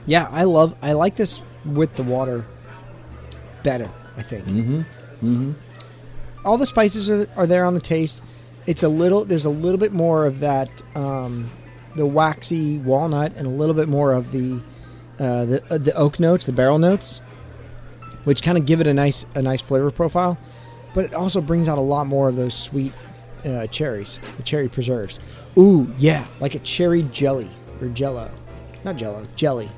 [0.06, 0.76] Yeah, I love.
[0.82, 2.46] I like this with the water
[3.64, 3.90] better.
[4.18, 4.46] I think.
[4.46, 4.80] Mm-hmm.
[5.26, 5.52] Mm-hmm.
[6.46, 8.22] all the spices are, are there on the taste.
[8.68, 9.26] It's a little.
[9.26, 11.50] There's a little bit more of that, um,
[11.96, 14.62] the waxy walnut, and a little bit more of the
[15.20, 17.20] uh, the uh, the oak notes, the barrel notes,
[18.26, 20.38] which kind of give it a nice a nice flavor profile.
[20.94, 22.94] But it also brings out a lot more of those sweet
[23.46, 25.20] uh, cherries, the cherry preserves.
[25.58, 27.50] Ooh, yeah, like a cherry jelly
[27.82, 28.32] or Jello,
[28.84, 29.70] not Jello, jelly.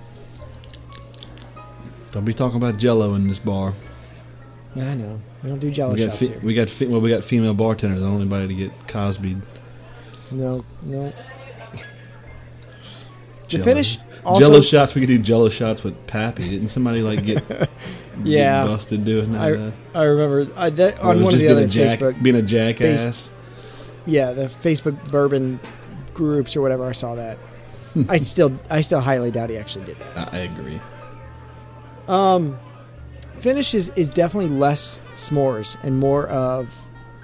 [2.17, 3.75] Don't be talking about Jello in this bar.
[4.75, 5.21] I know.
[5.43, 6.39] We don't do Jello We got shots here.
[6.41, 8.01] we got fe- well we got female bartenders.
[8.01, 9.37] I don't want anybody to get Cosby.
[10.31, 11.13] No, no.
[13.47, 13.63] Jello.
[13.63, 14.95] finish also Jello shots.
[14.95, 16.49] We could do Jello shots with Pappy.
[16.49, 17.43] Didn't somebody like get
[18.23, 18.63] Yeah.
[18.63, 19.41] get busted doing that?
[19.41, 22.35] I, uh, I remember I, that, on one of the other a jack, Facebook, being
[22.35, 23.31] a jackass.
[24.07, 25.59] yeah, the Facebook bourbon
[26.15, 26.87] groups or whatever.
[26.87, 27.37] I saw that.
[28.09, 30.33] I still I still highly doubt he actually did that.
[30.33, 30.41] I, I
[32.07, 32.59] agree.
[33.39, 36.75] Finish is, is definitely less s'mores and more of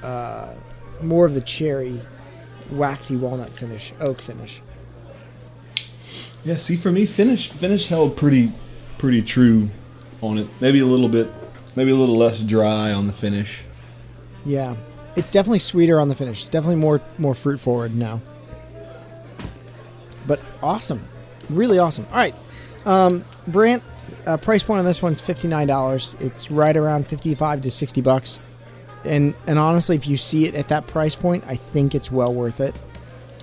[0.04, 0.54] uh,
[1.02, 2.00] more of the cherry,
[2.72, 4.62] waxy walnut finish, oak finish.
[6.46, 8.52] Yeah, see, for me, finish finish held pretty
[9.00, 9.70] pretty true
[10.22, 10.48] on it.
[10.62, 11.30] Maybe a little bit,
[11.76, 13.64] maybe a little less dry on the finish.
[14.46, 14.76] Yeah,
[15.16, 16.42] it's definitely sweeter on the finish.
[16.42, 18.22] It's definitely more more fruit forward now.
[20.28, 21.04] But awesome,
[21.50, 22.06] really awesome.
[22.12, 22.36] All right,
[22.86, 23.82] um, Brant,
[24.26, 26.16] uh, price point on this one's fifty nine dollars.
[26.20, 28.42] It's right around fifty five to sixty bucks.
[29.04, 32.34] And and honestly, if you see it at that price point, I think it's well
[32.34, 32.80] worth it.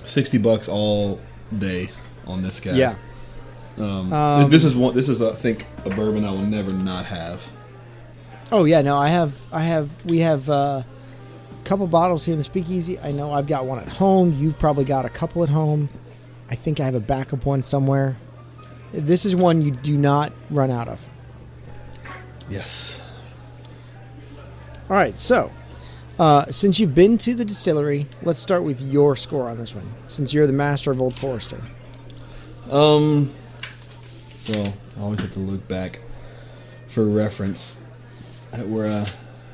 [0.04, 1.20] Sixty bucks all
[1.58, 1.90] day
[2.26, 2.72] on this guy.
[2.72, 2.96] Yeah.
[3.78, 4.94] Um, Um, this is one.
[4.94, 7.46] This is, I think, a bourbon I will never not have.
[8.52, 12.38] Oh yeah, no, I have, I have, we have uh, a couple bottles here in
[12.38, 12.98] the Speakeasy.
[12.98, 14.32] I know I've got one at home.
[14.32, 15.88] You've probably got a couple at home.
[16.50, 18.16] I think I have a backup one somewhere.
[18.92, 21.08] This is one you do not run out of.
[22.48, 23.06] Yes.
[24.88, 25.52] All right, so
[26.18, 29.90] uh, since you've been to the distillery, let's start with your score on this one.
[30.08, 31.60] Since you're the master of Old Forester,
[32.70, 33.30] Um.
[34.48, 36.00] Well, I always have to look back
[36.88, 37.80] for reference
[38.52, 39.06] at where I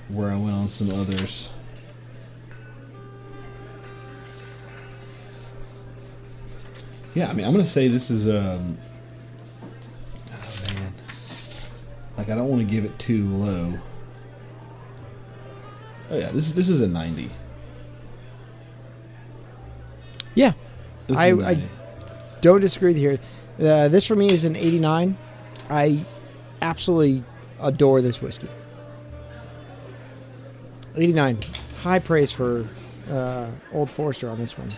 [0.08, 1.52] where I went on some others.
[7.14, 8.78] Yeah, I mean, I'm gonna say this is um.
[12.16, 13.74] Like I don't want to give it too low.
[16.10, 17.30] Oh yeah, this this is a 90.
[20.34, 20.52] yeah,
[21.06, 21.68] This I- I- 90.
[22.42, 23.18] don't disagree with you here.
[23.58, 25.16] Uh, this for me is an 89.
[25.70, 26.04] I
[26.62, 27.24] absolutely
[27.60, 28.48] adore this whiskey.
[30.94, 31.38] 89.
[31.82, 32.66] High praise for
[33.10, 34.68] uh, Old Forester on this one.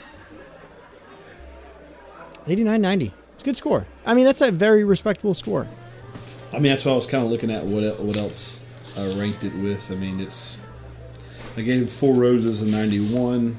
[2.47, 3.13] 89.90.
[3.35, 3.87] It's a good score.
[4.07, 5.67] I mean, that's a very respectable score.
[6.53, 9.45] I mean, that's why I was kind of looking at what what else I ranked
[9.45, 9.91] it with.
[9.91, 10.59] I mean, it's
[11.57, 13.57] I gave Four Roses a 91.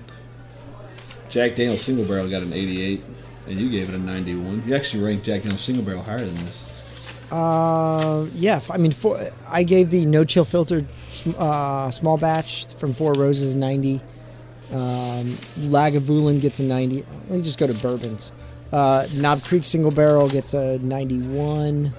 [1.30, 3.04] Jack Daniel's Single Barrel got an 88,
[3.48, 4.64] and you gave it a 91.
[4.66, 7.32] You actually ranked Jack Daniel's Single Barrel higher than this.
[7.32, 8.60] Uh, yeah.
[8.70, 10.88] I mean, for, I gave the no chill filtered
[11.38, 14.02] uh, small batch from Four Roses a 90.
[14.72, 15.28] Um,
[15.68, 17.06] Lagavulin gets a 90.
[17.28, 18.32] Let me just go to bourbons.
[18.72, 21.92] Uh, Knob Creek single barrel gets a 91.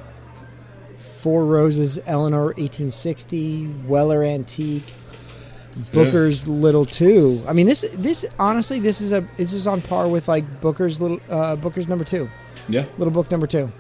[1.20, 3.66] Four Roses Eleanor 1860.
[3.86, 4.92] Weller Antique.
[5.92, 7.42] Booker's Little Two.
[7.46, 11.00] I mean, this this honestly, this is a this is on par with like Booker's
[11.00, 12.28] little uh, Booker's number two,
[12.68, 13.72] Yeah, Little Book number two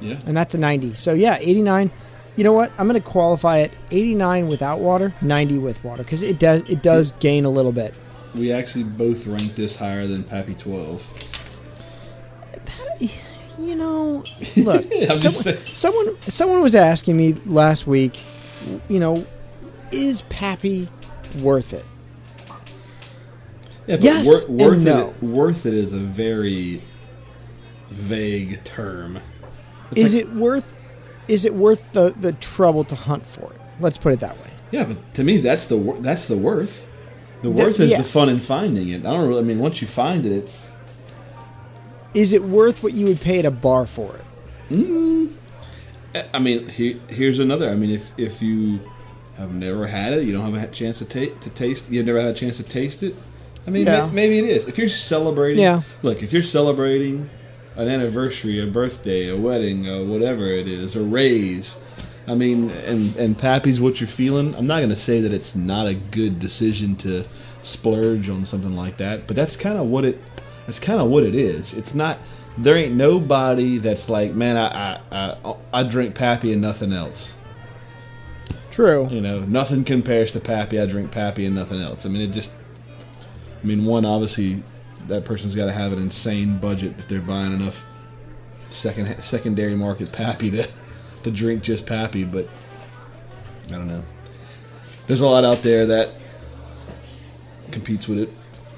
[0.00, 0.18] yeah.
[0.26, 0.94] and that's a 90.
[0.94, 1.90] So yeah, 89.
[2.36, 2.70] You know what?
[2.78, 6.82] I'm going to qualify it 89 without water, 90 with water because it does it
[6.82, 7.94] does gain a little bit.
[8.34, 11.32] We actually both ranked this higher than Pappy 12.
[13.58, 14.22] You know,
[14.56, 18.20] look, someone, someone someone was asking me last week,
[18.88, 19.26] you know,
[19.92, 20.88] is Pappy
[21.40, 21.84] worth it?
[23.86, 25.14] Yeah, but Yes wor- and worth no.
[25.22, 26.82] Worth it is a very
[27.90, 29.18] vague term.
[29.92, 30.80] It's Is like- it worth
[31.28, 33.60] is it worth the the trouble to hunt for it?
[33.80, 34.50] Let's put it that way.
[34.70, 36.86] Yeah, but to me, that's the that's the worth.
[37.42, 37.98] The worth is yeah.
[37.98, 39.00] the fun in finding it.
[39.06, 39.40] I don't really.
[39.40, 40.72] I mean, once you find it, it's
[42.16, 45.30] Is it worth what you would pay at a bar for it?
[46.32, 47.68] I mean, he, here's another.
[47.70, 48.80] I mean, if if you
[49.36, 51.90] have never had it, you don't have a chance to take to taste.
[51.90, 53.14] You've never had a chance to taste it.
[53.66, 54.06] I mean, Yeah.
[54.06, 54.66] ma- maybe it is.
[54.66, 55.82] If you're celebrating, Yeah.
[56.02, 57.28] Look, if you're celebrating
[57.76, 61.82] an anniversary, a birthday, a wedding, uh, whatever it is, a raise.
[62.26, 64.54] I mean, and and Pappy's what you're feeling.
[64.56, 67.24] I'm not going to say that it's not a good decision to
[67.62, 70.18] splurge on something like that, but that's kind of what it.
[70.66, 71.74] That's kind of what it is.
[71.74, 72.18] It's not.
[72.58, 77.38] There ain't nobody that's like, man, I I, I, I drink Pappy and nothing else.
[78.70, 79.08] True.
[79.10, 80.78] You know, nothing compares to Pappy.
[80.78, 82.04] I drink Pappy and nothing else.
[82.04, 82.52] I mean, it just.
[83.62, 84.62] I mean, one obviously,
[85.06, 87.90] that person's got to have an insane budget if they're buying enough
[88.70, 90.68] second secondary market Pappy to
[91.22, 92.24] to drink just Pappy.
[92.24, 92.48] But
[93.68, 94.02] I don't know.
[95.06, 96.10] There's a lot out there that
[97.70, 98.28] competes with it.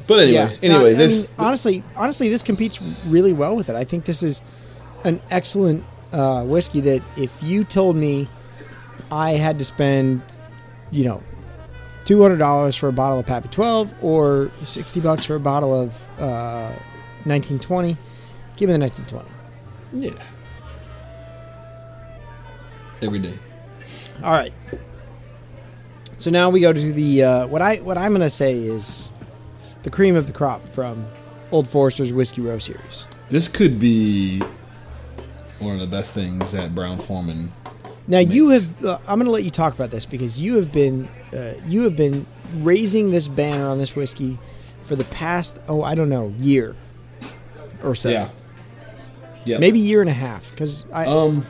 [0.09, 3.77] But anyway, No, anyway, this honestly, honestly, this competes really well with it.
[3.77, 4.43] I think this is
[5.05, 6.81] an excellent uh, whiskey.
[6.81, 8.27] That if you told me
[9.13, 10.23] I had to spend,
[10.91, 11.23] you know,
[12.07, 15.79] two hundred dollars for a bottle of Pappy Twelve or sixty bucks for a bottle
[15.79, 16.73] of uh,
[17.27, 17.97] nineteen twenty,
[18.57, 19.29] give me the nineteen twenty.
[19.93, 20.11] yeah,
[23.03, 23.39] every day.
[24.25, 24.53] All right.
[26.17, 29.13] So now we go to the uh, what I what I'm going to say is
[29.89, 31.07] the cream of the crop from
[31.51, 33.07] Old Forester's Whiskey Row series.
[33.31, 34.39] This could be
[35.61, 37.51] one of the best things that Brown Forman.
[38.07, 38.85] Now you have.
[38.85, 41.85] Uh, I'm going to let you talk about this because you have been uh, you
[41.85, 44.39] have been raising this banner on this whiskey
[44.85, 46.77] for the past oh I don't know year
[47.83, 48.11] or so.
[48.11, 48.29] Yeah.
[49.47, 49.57] Yeah.
[49.57, 51.47] Maybe year and a half because I Um,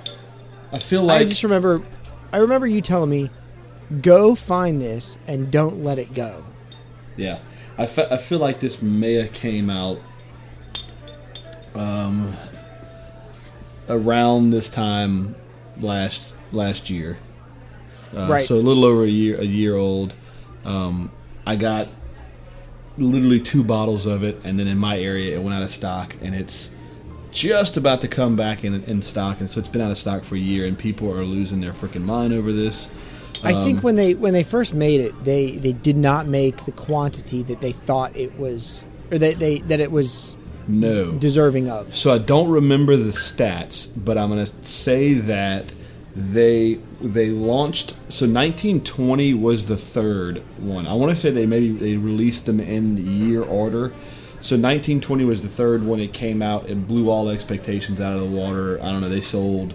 [0.70, 1.82] I feel like I just remember
[2.32, 3.30] I remember you telling me
[4.00, 6.44] go find this and don't let it go.
[7.16, 7.38] Yeah,
[7.78, 10.00] I, fe- I feel like this may have came out
[11.74, 12.34] um,
[13.88, 15.34] around this time
[15.80, 17.18] last last year.
[18.16, 18.42] Uh, Right.
[18.42, 20.14] So a little over a year a year old.
[20.64, 21.10] Um,
[21.46, 21.88] I got
[22.98, 26.16] literally two bottles of it, and then in my area it went out of stock,
[26.20, 26.74] and it's
[27.30, 30.24] just about to come back in in stock, and so it's been out of stock
[30.24, 32.92] for a year, and people are losing their freaking mind over this.
[33.44, 36.64] I Um, think when they when they first made it, they they did not make
[36.64, 41.12] the quantity that they thought it was or that they that it was No.
[41.12, 41.94] deserving of.
[41.94, 45.64] So I don't remember the stats, but I'm going to say that
[46.16, 47.90] they they launched.
[48.08, 50.86] So 1920 was the third one.
[50.86, 53.92] I want to say they maybe they released them in year order.
[54.40, 55.98] So 1920 was the third one.
[56.00, 56.68] It came out.
[56.68, 58.78] It blew all expectations out of the water.
[58.82, 59.08] I don't know.
[59.08, 59.74] They sold.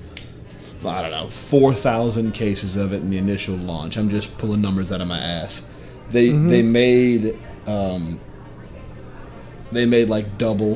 [0.90, 3.98] I don't know, four thousand cases of it in the initial launch.
[3.98, 5.70] I'm just pulling numbers out of my ass.
[6.12, 8.20] They they made um,
[9.72, 10.76] they made like double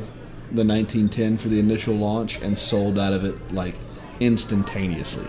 [0.52, 3.76] the 1910 for the initial launch and sold out of it like
[4.20, 5.26] instantaneously.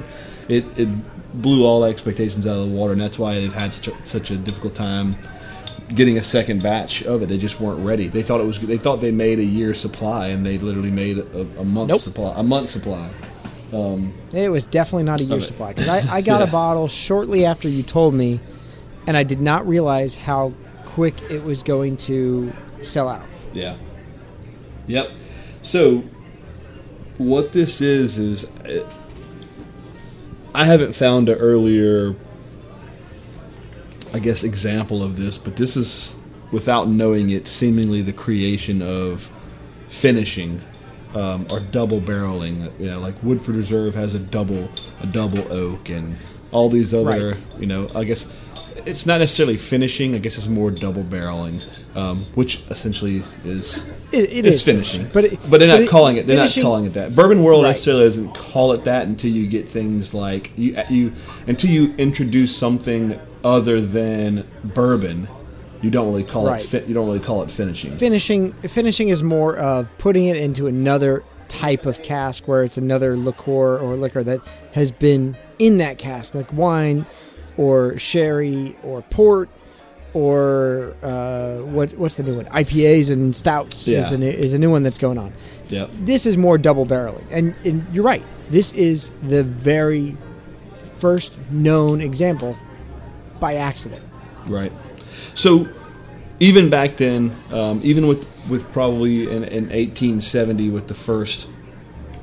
[0.49, 0.89] It, it
[1.35, 4.31] blew all expectations out of the water, and that's why they've had such a, such
[4.31, 5.17] a difficult time
[5.95, 7.27] getting a second batch of it.
[7.29, 8.09] They just weren't ready.
[8.09, 8.59] They thought it was.
[8.61, 11.99] They thought they made a year supply, and they literally made a, a month's Nope.
[12.01, 12.33] supply.
[12.37, 13.11] A month's supply.
[13.73, 16.49] It was definitely not a year supply because I, I got Yeah.
[16.49, 18.41] a bottle shortly after you told me,
[19.07, 20.53] and I did not realize how
[20.87, 22.53] quick it was going to
[22.83, 23.27] sell out.
[23.53, 23.77] Yeah.
[24.87, 25.11] Yep.
[25.63, 26.03] So,
[27.19, 28.89] what this is is, uh,
[30.55, 32.15] I haven't found an earlier,
[34.15, 36.19] I guess, example of this, but this is,
[36.51, 39.31] without knowing it, seemingly the creation of
[39.89, 40.63] finishing
[41.15, 42.71] um, or double barreling.
[42.79, 44.69] You know, like Woodford Reserve has a double,
[45.03, 46.17] a double oak, and
[46.51, 47.37] all these other, Right.
[47.61, 48.33] you know, I guess
[48.87, 50.15] it's not necessarily finishing.
[50.15, 51.63] I guess it's more double barreling,
[51.97, 55.09] um, which essentially is It, it it's is finishing.
[55.13, 56.27] but it, but they're not it- calling it.
[56.27, 57.15] They're finishing- not calling it that.
[57.15, 57.71] Bourbon World Right.
[57.71, 61.13] necessarily doesn't call it that until you get things like you you
[61.47, 65.29] until you introduce something other than bourbon.
[65.83, 66.61] You don't really call Right.
[66.61, 66.67] it.
[66.67, 67.93] Fi- you don't really call it finishing.
[67.97, 73.17] finishing finishing is more of putting it into another type of cask where it's another
[73.17, 74.41] liqueur or liquor that
[74.75, 77.07] has been in that cask like wine
[77.57, 79.49] or sherry or port
[80.15, 84.59] or uh, what what's the new one IPAs and stouts is, a, new- is a
[84.59, 85.33] new one that's going on
[85.69, 85.91] Yep.
[86.01, 90.17] this is more double barreling and, and you're right this is the very
[90.83, 92.57] first known example
[93.41, 94.03] by accident
[94.47, 94.73] Right.
[95.35, 95.69] So
[96.41, 101.51] even back then, um, even with with probably in, in 1870 with the first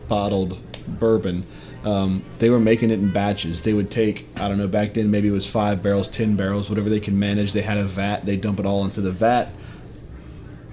[0.08, 1.45] bottled bourbon,
[1.84, 3.63] um, they were making it in batches.
[3.63, 6.69] They would take I don't know back then maybe it was five barrels, ten barrels,
[6.69, 7.53] whatever they could manage.
[7.53, 8.25] They had a vat.
[8.25, 9.49] They dump it all into the vat.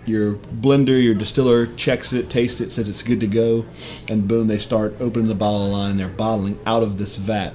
[0.04, 3.64] Your blender, your distiller checks it, tastes it, says it's good to go,
[4.08, 7.54] and boom, they start opening the bottle line they're bottling out of this vat.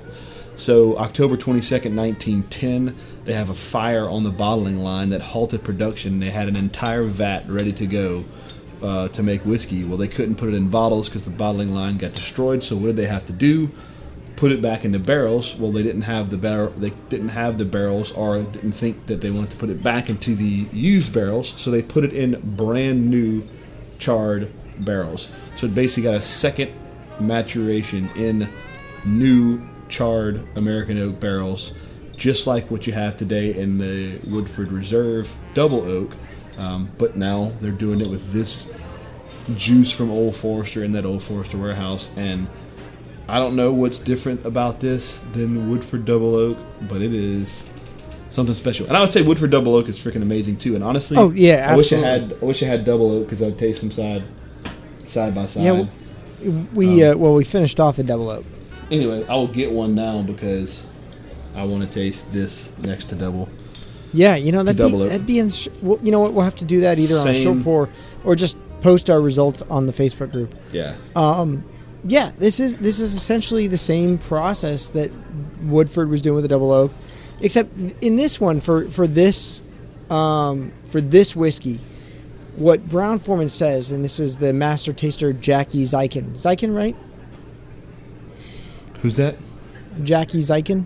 [0.58, 6.20] So October 22nd, 1910, they have a fire on the bottling line that halted production.
[6.20, 8.26] They had an entire vat ready to go
[8.82, 9.84] uh, to make whiskey.
[9.84, 12.64] Well, they couldn't put it in bottles because the bottling line got destroyed.
[12.64, 13.70] So what did they have to do?
[14.36, 15.56] Put it back into barrels.
[15.56, 16.72] Well, they didn't have the barrel.
[16.72, 20.10] They didn't have the barrels, or didn't think that they wanted to put it back
[20.10, 21.50] into the used barrels.
[21.62, 23.48] So they put it in brand new
[24.00, 25.30] charred barrels.
[25.56, 26.72] So it basically got a second
[27.20, 28.50] maturation in
[29.06, 31.74] new charred American oak barrels,
[32.16, 36.16] just like what you have today in the Woodford Reserve double oak.
[36.58, 38.68] Um, but now they're doing it with this
[39.56, 42.12] juice from Old Forester in that Old Forester warehouse.
[42.18, 42.48] And
[43.30, 46.58] I don't know what's different about this than Woodford double oak,
[46.90, 47.70] but it is
[48.30, 48.88] something special.
[48.88, 50.76] And I would say Woodford double oak is freaking amazing too.
[50.76, 53.42] And honestly, Oh, yeah, I wish I had I wish I had double oak because
[53.44, 54.24] I'd taste them side
[55.00, 55.64] side by side.
[55.64, 55.86] Yeah,
[56.74, 58.46] we Um, uh, well we finished off the double oak
[58.90, 60.90] Anyway, I will get one now because
[61.56, 63.50] I want to taste this next to double.
[64.14, 65.42] Yeah, you know that'd double be that'd be
[65.82, 66.34] Well, you know what?
[66.34, 67.44] We'll have to do that either on Same.
[67.44, 67.90] short pour
[68.24, 70.56] or just post our results on the Facebook group.
[70.72, 70.96] Yeah.
[72.06, 75.12] Yeah, this is this is essentially the same process that
[75.64, 76.94] Woodford was doing with the double oak,
[77.42, 79.62] except in this one for for this
[80.10, 81.80] um, for this whiskey,
[82.56, 86.32] what Brown Forman says, and this is the master taster Jackie Zykan.
[86.36, 86.96] Zykan, right?
[89.02, 89.36] Who's that?
[90.04, 90.86] Jackie Zykan.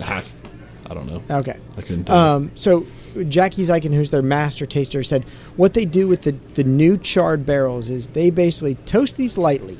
[0.00, 0.22] I,
[0.90, 1.22] I don't know.
[1.38, 1.58] Okay.
[1.76, 2.16] I couldn't tell.
[2.16, 2.86] Um, so
[3.28, 5.24] Jackie Zykan, who's their master taster, said
[5.56, 9.76] what they do with the, the new charred barrels is they basically toast these lightly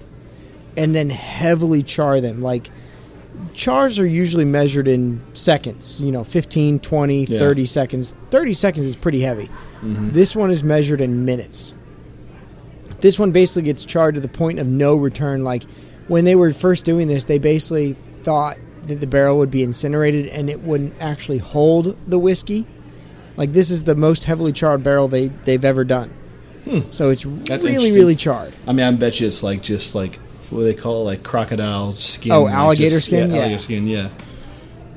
[0.77, 2.41] and then heavily char them.
[2.41, 2.71] Like
[3.55, 7.39] chars are usually measured in seconds, you know, 15, 20, Yeah.
[7.39, 8.15] 30 seconds.
[8.31, 9.47] 30 seconds is pretty heavy.
[9.83, 10.11] Mm-hmm.
[10.11, 11.75] This one is measured in minutes.
[13.01, 15.43] This one basically gets charred to the point of no return.
[15.43, 15.65] Like
[16.13, 20.27] when they were first doing this, they basically thought that the barrel would be incinerated
[20.27, 22.67] and it wouldn't actually hold the whiskey.
[23.39, 26.13] Like this is the most heavily charred barrel they they've ever done.
[26.91, 28.53] So it's really really charred.
[28.69, 30.17] I mean, I bet you it's like just like
[30.51, 32.31] what do they call it, like crocodile skin.
[32.33, 33.31] Oh, alligator just- skin?
[33.31, 33.41] Yeah, Yeah.
[33.41, 33.87] alligator skin.
[33.87, 34.09] Yeah.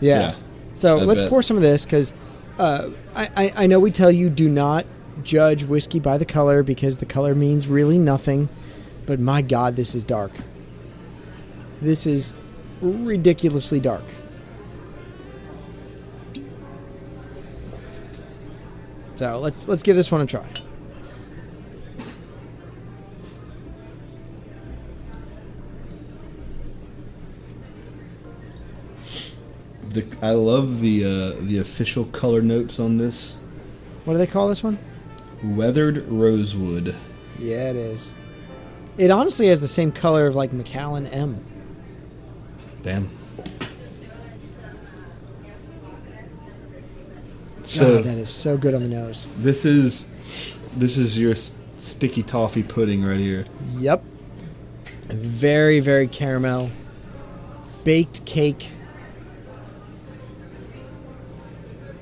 [0.01, 0.19] Yeah.
[0.19, 0.35] Yeah.
[0.73, 1.29] So I let's bet.
[1.29, 2.11] pour some of this because
[2.59, 4.85] uh, I, I I know we tell you do not
[5.23, 8.49] judge whiskey by the color because the color means really nothing.
[9.05, 10.31] But my God, this is dark.
[11.81, 12.33] This is
[12.81, 14.03] ridiculously dark.
[19.15, 20.45] So let's let's give this one a try.
[29.89, 33.37] The I love the uh, the official color notes on this.
[34.03, 34.77] What do they call this one?
[35.41, 36.93] Weathered rosewood.
[37.39, 38.15] Yeah, it is.
[38.97, 41.43] It honestly has the same color of like Macallan M.
[42.81, 43.09] Damn.
[47.77, 49.27] So oh, that is so good on the nose.
[49.37, 50.07] this is
[50.77, 53.45] this is your s- sticky toffee pudding right here.
[53.77, 54.03] Yep.
[55.07, 56.69] Very, very caramel.
[57.83, 58.69] Baked cake.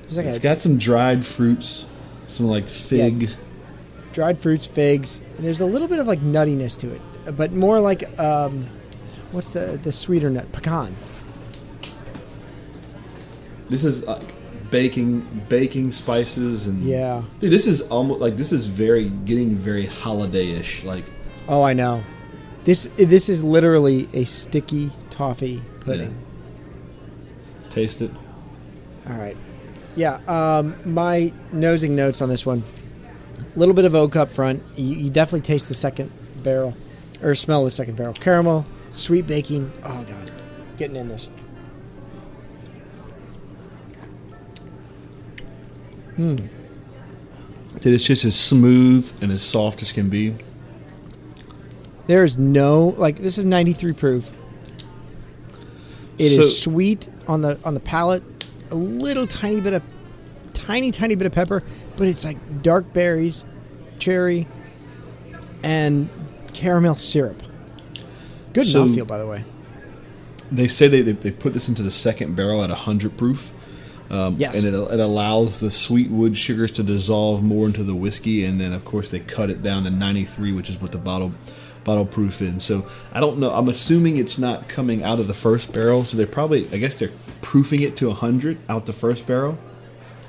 [0.02, 1.86] There's like It's a got some dried fruits,
[2.26, 3.30] some like fig.
[4.12, 5.20] dried fruits, figs.
[5.36, 7.00] And there's a little bit of like nuttiness to it,
[7.36, 8.66] but more like um,
[9.32, 10.50] what's the the sweeter nut?
[10.52, 10.94] Pecan.
[13.68, 14.34] This is like
[14.74, 17.22] baking baking spices and Yeah.
[17.38, 20.82] Dude, this is almost like this is very getting very holiday-ish.
[20.82, 21.04] Like
[21.48, 22.02] Oh, I know.
[22.64, 26.12] This this is literally a sticky toffee pudding.
[27.70, 28.10] taste it.
[29.08, 29.36] All right.
[29.94, 30.18] Yeah.
[30.26, 32.64] Um, my nosing notes on this one.
[33.54, 34.60] A little bit of oak up front.
[34.74, 36.10] You, you definitely taste the second
[36.42, 36.74] barrel,
[37.22, 38.14] or smell the second barrel.
[38.14, 39.70] Caramel, sweet baking.
[39.84, 40.32] Oh god,
[40.78, 41.30] getting in this.
[46.16, 46.36] Hmm.
[47.80, 50.34] Dude, it's just as smooth and as soft as can be.
[52.06, 54.30] There is no like this is 93 proof.
[56.18, 58.22] It is So- sweet on the on the palate.
[58.70, 59.82] A little tiny bit of
[60.52, 61.62] tiny tiny bit of pepper,
[61.96, 63.44] but it's like dark berries,
[63.98, 64.46] cherry,
[65.62, 66.08] and
[66.52, 67.42] caramel syrup.
[68.52, 69.44] Good So- mouthfeel, by the way.
[70.52, 73.50] They say they, they, they put this into the second barrel at 100 proof.
[74.10, 74.56] Um, Yes.
[74.56, 78.44] And it, it allows the sweet wood sugars to dissolve more into the whiskey.
[78.44, 81.32] And then, of course, they cut it down to 93, which is what the bottle
[81.84, 82.60] bottle proof in.
[82.60, 83.50] So I don't know.
[83.50, 86.04] I'm assuming it's not coming out of the first barrel.
[86.04, 89.58] So they're probably, I guess they're proofing it to 100 out the first barrel.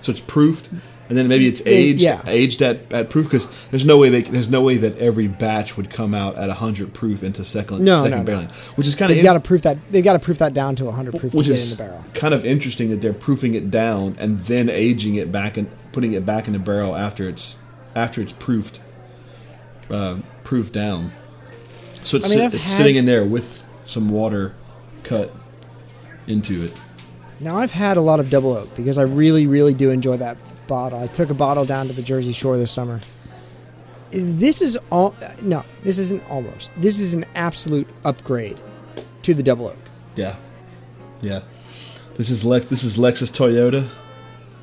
[0.01, 0.69] So it's proofed.
[1.07, 2.21] And then maybe it's It- aged, yeah.
[2.25, 5.77] aged at, at proof because there's no way they there's no way that every batch
[5.77, 8.41] would come out at 100 proof into second No, second no, no.
[8.47, 9.77] barreling, which is kind of got to proof that.
[9.91, 11.83] They've got to proof that down to 100 proof which to get in is the
[11.83, 12.03] barrel.
[12.15, 16.13] kind of interesting that they're proofing it down and then aging it back and putting
[16.13, 17.57] it back in the barrel after it's
[17.95, 18.79] after it's proofed
[19.91, 21.11] uh, proofed down.
[22.01, 24.53] So it's, I mean, sit- it's had- sitting in there with some water
[25.03, 25.31] cut
[26.27, 26.73] into it.
[27.39, 30.37] Now I've had a lot of double oak because I really, really do enjoy that
[30.67, 30.99] bottle.
[30.99, 32.99] I took a bottle down to the Jersey Shore this summer.
[34.11, 36.71] This is all no, this isn't almost.
[36.77, 38.57] This is an absolute upgrade
[39.23, 39.77] to the double oak.
[40.15, 40.35] Yeah,
[41.21, 41.41] yeah.
[42.15, 42.67] This is Lex.
[42.67, 43.87] This is Lexus Toyota.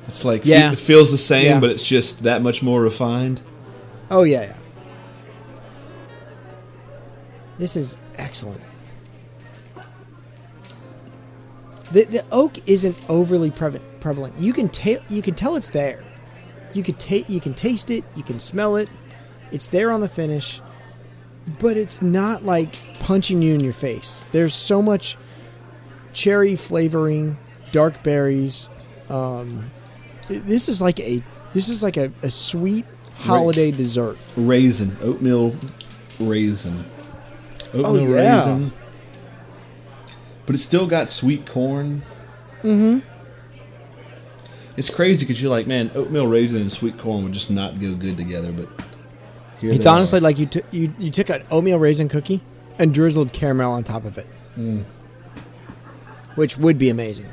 [0.07, 0.71] It's like Yeah.
[0.71, 1.59] it feels the same, Yeah.
[1.59, 3.41] but it's just that much more refined.
[4.09, 4.55] Oh yeah, yeah.
[7.57, 8.61] This is excellent.
[11.93, 14.37] The the oak isn't overly prevalent.
[14.39, 16.03] You can ta- you can tell it's there.
[16.73, 18.03] You can ta- you can taste it.
[18.15, 18.89] You can smell it.
[19.51, 20.59] It's there on the finish,
[21.59, 24.25] but it's not like punching you in your face.
[24.31, 25.15] There's so much
[26.13, 27.37] cherry flavoring,
[27.71, 28.69] dark berries.
[29.09, 29.69] Um,
[30.27, 31.23] this is like a
[31.53, 32.85] this is like a, a sweet
[33.17, 34.17] holiday dessert.
[34.35, 35.55] Raisin, oatmeal
[36.19, 36.83] raisin,
[37.73, 38.37] oatmeal Oh, yeah.
[38.37, 38.73] raisin.
[40.45, 42.03] But it's still got sweet corn.
[42.63, 42.99] Mm-hmm.
[44.75, 47.93] It's crazy because you're like, man, oatmeal raisin and sweet corn would just not go
[47.95, 48.51] good together.
[48.51, 48.67] But
[49.61, 50.21] Here It's they honestly are.
[50.23, 52.41] like you, took you you took an oatmeal raisin cookie
[52.79, 54.27] and drizzled caramel on top of it,
[54.57, 54.83] Mm.
[56.35, 57.27] which would be amazing.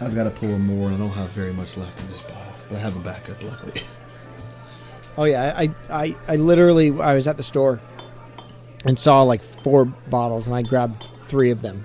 [0.00, 2.52] I've got to pour more, and I don't have very much left in this bottle,
[2.68, 3.80] but I have a backup, luckily.
[5.16, 7.80] Oh yeah, I, I I literally I was at the store
[8.84, 11.84] and saw like four bottles and I grabbed three of them.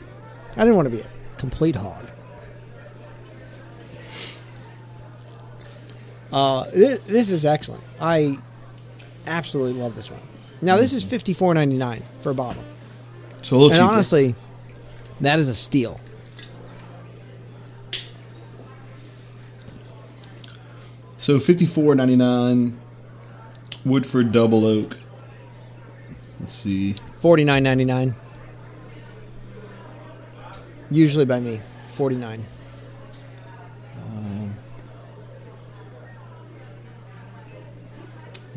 [0.55, 2.05] I didn't want to be a complete hog.
[6.31, 7.83] Uh, this, this is excellent.
[7.99, 8.37] I
[9.25, 10.19] absolutely love this one.
[10.61, 12.63] Now this is fifty four ninety nine for a bottle,
[13.41, 13.91] So a little and cheaper.
[13.91, 14.35] honestly,
[15.19, 15.99] that is a steal.
[21.17, 22.79] so fifty four ninety nine,
[23.83, 24.95] Woodford Double Oak.
[26.39, 26.93] Let's see.
[27.15, 28.13] Forty nine ninety nine.
[30.91, 32.43] Usually by me, forty nine.
[33.97, 34.53] Um,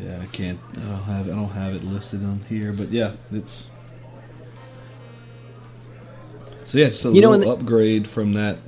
[0.01, 0.59] yeah, I can't.
[0.73, 1.27] I don't have.
[1.27, 3.69] I don't have it listed on here, but yeah, it's.
[6.65, 8.59] So yeah, just a You know, little in the- upgrade from that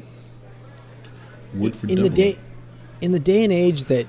[1.54, 2.36] in the day
[3.00, 4.06] in the day and age that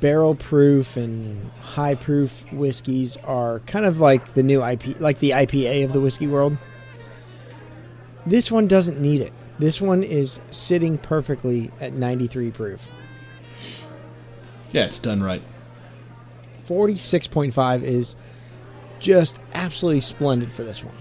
[0.00, 5.30] barrel proof and high proof whiskeys are kind of like the new IP like the
[5.30, 6.56] IPA of the whiskey world.
[8.30, 9.32] This one doesn't need it.
[9.58, 12.86] This one is sitting perfectly at 93 proof.
[14.70, 15.42] Yeah, it's done right.
[16.68, 18.14] 46.5 is
[19.00, 20.94] just absolutely splendid for this one.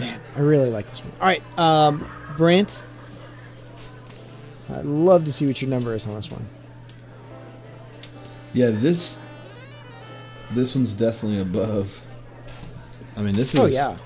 [0.00, 1.12] Man, I really like this one.
[1.20, 2.82] All right, um, Brant,
[4.68, 6.44] I'd love to see what your number is on this one.
[8.52, 9.20] Yeah, this.
[10.50, 12.02] This one's definitely above.
[13.18, 13.58] I mean, this is.
[13.58, 13.96] Oh yeah,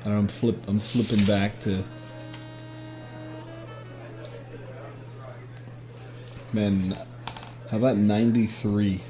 [0.00, 0.58] I don't know, I'm flip.
[0.68, 1.82] I'm flipping back to.
[6.52, 6.94] Man,
[7.70, 9.00] how about ninety three?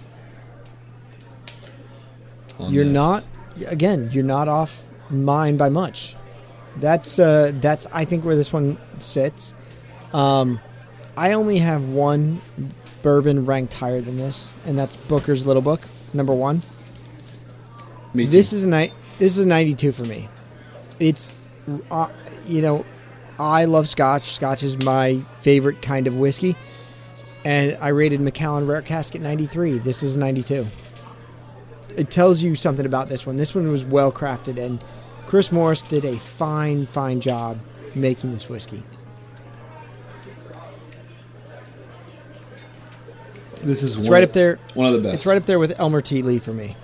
[2.68, 3.24] you're not.
[3.66, 6.14] Again, you're not off mine by much.
[6.76, 9.54] That's uh, that's I think where this one sits.
[10.12, 10.60] Um,
[11.16, 12.40] I only have one
[13.02, 15.80] bourbon ranked higher than this, and that's Booker's Little Book,
[16.14, 16.60] number one.
[18.14, 18.30] Me too.
[18.30, 20.28] This is a ni- This is a 92 for me.
[21.00, 21.34] It's,
[21.90, 22.08] uh,
[22.46, 22.84] you know,
[23.38, 24.30] I love Scotch.
[24.32, 26.56] Scotch is my favorite kind of whiskey,
[27.44, 29.78] and I rated Macallan Rare Cask at 93.
[29.78, 30.66] This is a 92.
[31.96, 33.36] It tells you something about this one.
[33.36, 34.82] This one was well crafted, and
[35.26, 37.58] Chris Morris did a fine, fine job
[37.94, 38.82] making this whiskey.
[43.62, 44.58] This is It's one, right up there.
[44.74, 45.14] One of the best.
[45.14, 46.22] It's right up there with Elmer T.
[46.22, 46.76] Lee for me.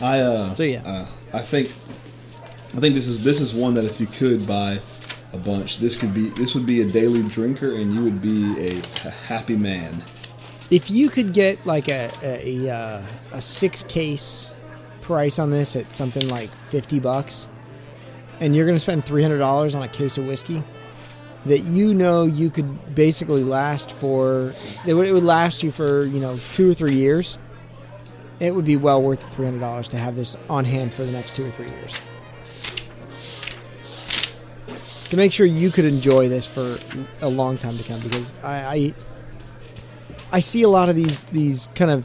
[0.00, 0.82] I uh, So, yeah.
[0.84, 1.68] uh, I think
[2.74, 4.80] I think this is this is one that if you could buy
[5.32, 8.54] a bunch, this could be this would be a daily drinker, and you would be
[8.58, 10.04] a, a happy man.
[10.70, 13.02] if you could get like a a, a, uh,
[13.32, 14.52] a six case
[15.00, 17.48] price on this at something like 50 bucks
[18.40, 20.62] and you're going to spend $300 on a case of whiskey
[21.46, 24.52] that you know you could basically last for
[24.86, 27.38] it would, it would last you for you know two or three years
[28.40, 31.34] it would be well worth the $300 to have this on hand for the next
[31.34, 31.98] two or three years.
[35.10, 36.76] To make sure you could enjoy this for
[37.24, 38.94] a long time to come because I, I
[40.30, 42.04] I see a lot of these these kind of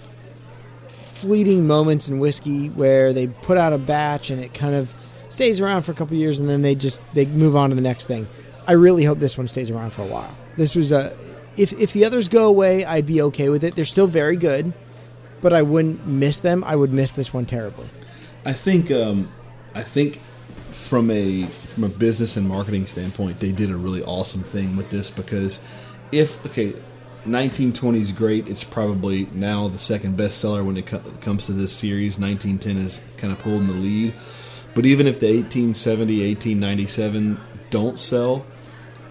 [1.03, 4.89] fleeting moments in whiskey where they put out a batch and it kind of
[5.33, 7.81] stays around for a couple years and then they just they move on to the
[7.81, 8.27] next thing.
[8.67, 10.33] I really hope this one stays around for a while.
[10.57, 11.15] This was a
[11.57, 13.75] if if the others go away, I'd be okay with it.
[13.75, 14.73] They're still very good,
[15.41, 16.63] but I wouldn't miss them.
[16.63, 17.87] I would miss this one terribly.
[18.45, 19.29] I think um,
[19.73, 20.17] I think
[20.71, 24.91] from a from a business and marketing standpoint, they did a really awesome thing with
[24.91, 25.63] this because
[26.11, 26.67] if okay,
[27.25, 28.47] 1920 is great.
[28.47, 32.19] It's probably now the second bestseller when it co- comes to this series.
[32.19, 34.13] 1910 is kind of pulling the lead.
[34.75, 38.45] But even if the 1870, 1897 don't sell,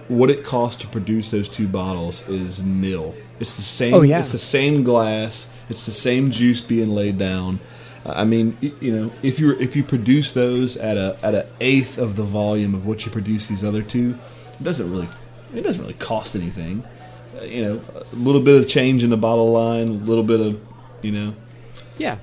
[0.08, 3.14] what it costs to produce those two bottles is nil.
[3.38, 3.94] It's the same.
[3.94, 4.20] Oh, yeah.
[4.20, 5.52] It's the same glass.
[5.68, 7.60] It's the same juice being laid down.
[8.04, 11.98] I mean, you know, if you if you produce those at a at an eighth
[11.98, 14.18] of the volume of what you produce these other two,
[14.58, 15.08] it doesn't really
[15.54, 16.84] it doesn't really cost anything.
[17.40, 20.40] Uh, you know, a little bit of change in the bottle line, a little bit
[20.40, 20.60] of,
[21.02, 21.34] you know,
[21.96, 22.18] Yeah,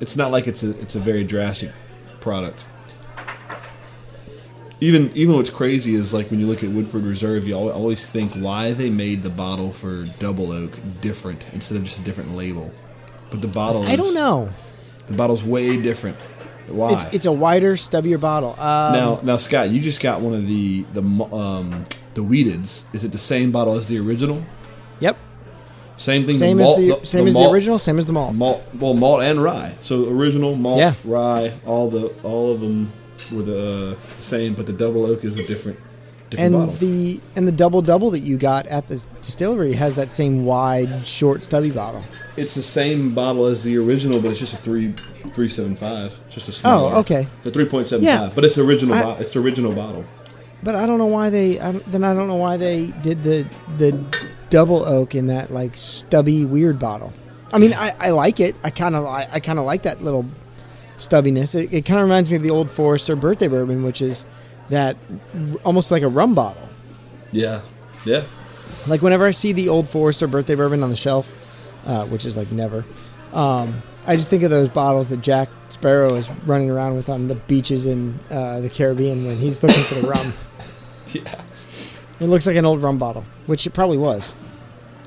[0.00, 1.72] it's not like it's a it's a very drastic
[2.20, 2.64] product.
[4.82, 8.32] Even even what's crazy is like when you look at Woodford Reserve, you always think
[8.32, 12.72] why they made the bottle for Double Oak different instead of just a different label.
[13.30, 14.50] But the bottle I is, don't know.
[15.06, 16.16] The bottle's way different.
[16.68, 16.92] Why?
[16.94, 18.50] It's it's a wider, stubbier bottle.
[18.52, 22.92] Um, now, now, Scott, you just got one of the the um, the Weededs.
[22.94, 24.44] Is it the same bottle as the original?
[26.00, 26.36] Same thing.
[26.38, 27.78] Same the as malt, the, same as malt, the original.
[27.78, 28.34] Same as the malt.
[28.34, 29.74] Malt, well, malt and rye.
[29.80, 30.94] So original malt, Yeah.
[31.04, 32.90] rye, all the all of them
[33.30, 35.78] were the, uh, same, but the double oak is a different
[36.30, 36.74] different And bottle.
[36.76, 41.04] the and the double double that you got at the distillery has that same wide,
[41.04, 42.02] short, stubby bottle.
[42.36, 44.94] it's the same bottle as the original, but it's just a three
[45.34, 46.94] three seven five, just a smaller.
[46.94, 47.26] Oh, okay.
[47.42, 48.30] The three point seven five, Yeah.
[48.34, 48.94] but it's original.
[48.94, 50.04] I- bo- it's the original bottle.
[50.62, 51.60] But I don't know why they.
[51.60, 53.44] I then I don't know why they did the
[53.78, 53.98] the
[54.50, 57.12] double oak in that like stubby weird bottle.
[57.52, 58.54] I mean, I, I like it.
[58.62, 60.24] I kind of I, I kind of like that little
[60.98, 61.54] stubbiness.
[61.54, 64.26] It, it kind of reminds me of the old Forester birthday bourbon, which is
[64.68, 64.96] that
[65.64, 66.68] almost like a rum bottle.
[67.32, 67.62] Yeah,
[68.04, 68.22] yeah.
[68.86, 71.28] Like whenever I see the old Forester birthday bourbon on the shelf,
[71.86, 72.84] uh, which is like never,
[73.32, 73.74] um,
[74.06, 77.34] I just think of those bottles that Jack Sparrow is running around with on the
[77.34, 80.26] beaches in uh, the Caribbean when he's looking for the rum.
[81.12, 81.42] Yeah,
[82.20, 84.32] It looks like an old rum bottle, which it probably was.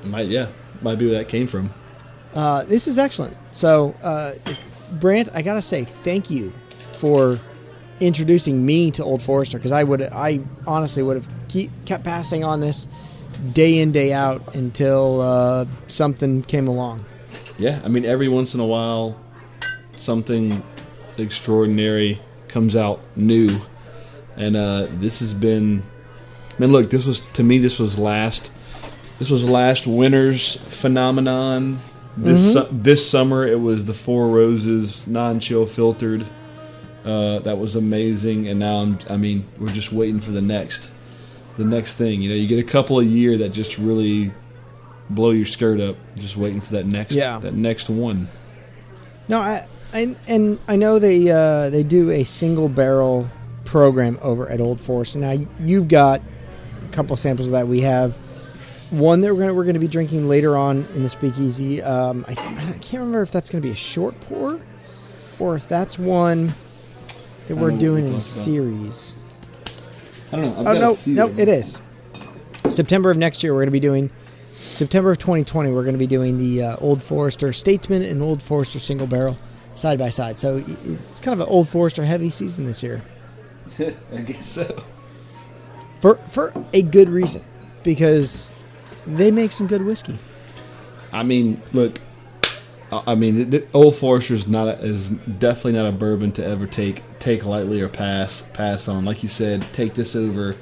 [0.06, 0.48] Might yeah
[0.82, 1.70] might be where that came from.
[2.34, 3.36] Uh, this is excellent.
[3.52, 4.32] So, uh,
[4.92, 6.52] Brant, I gotta say thank you
[6.94, 7.38] for
[8.00, 12.42] introducing me to Old Forester because I would, I honestly would have keep, kept passing
[12.44, 12.88] on this
[13.52, 17.04] day in day out until uh, something came along.
[17.58, 19.20] Yeah, I mean every once in a while,
[19.96, 20.62] something
[21.18, 23.60] extraordinary comes out new,
[24.36, 25.82] and uh, this has been.
[26.56, 27.58] Man, look, this was to me.
[27.58, 28.52] This was last.
[29.18, 31.78] This was last winter's phenomenon.
[32.16, 36.24] This su- this summer, it was the Four Roses non-chill filtered.
[37.04, 38.98] Uh, that was amazing, and now I'm.
[39.10, 40.92] I mean, we're just waiting for the next,
[41.56, 42.22] the next thing.
[42.22, 44.32] You know, you get a couple a year that just really
[45.10, 45.96] blow your skirt up.
[46.16, 47.38] Just waiting for that next, Yeah.
[47.40, 48.28] that next one.
[49.28, 53.28] No, I, I and I know they uh, they do a single barrel
[53.64, 55.18] program over at Old Forester.
[55.18, 56.20] Now you've got
[56.84, 57.66] a couple samples of that.
[57.68, 58.16] We have
[58.98, 61.82] one that we're gonna we're gonna be drinking later on in the speakeasy.
[61.82, 64.60] Um, I, I can't remember if that's gonna be a short pour
[65.38, 66.54] or if that's one
[67.48, 69.14] that we're doing in a series.
[70.32, 70.70] I don't know.
[70.70, 71.78] I've Oh no, no, it is
[72.68, 73.54] September of next year.
[73.54, 74.10] We're gonna be doing
[74.52, 75.70] September of 2020.
[75.72, 79.36] We're gonna be doing the uh, Old Forester Statesman and Old Forester single barrel
[79.74, 80.36] side by side.
[80.36, 83.02] So it's kind of an Old Forester heavy season this year
[84.12, 84.82] I guess so.
[86.00, 87.42] for for a good reason
[87.82, 88.50] because
[89.06, 90.18] they make some good whiskey.
[91.12, 92.00] I mean, look.
[92.92, 97.44] I mean, Old Forester's not a, is definitely not a bourbon to ever take take
[97.44, 99.04] lightly or pass pass on.
[99.04, 100.56] Like you said, take this over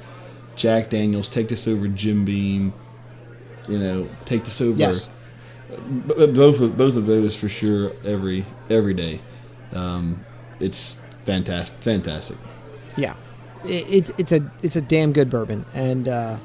[0.55, 1.27] Jack Daniels.
[1.27, 2.73] Take this over Jim Beam.
[3.67, 4.77] You know, take this over.
[4.77, 5.09] Yes.
[5.69, 7.91] both of both of those for sure.
[8.05, 9.21] Every every day,
[9.73, 10.25] um,
[10.59, 11.77] it's fantastic.
[11.79, 12.37] Fantastic.
[12.97, 13.15] Yeah,
[13.65, 16.37] it, it's it's a it's a damn good bourbon, and uh,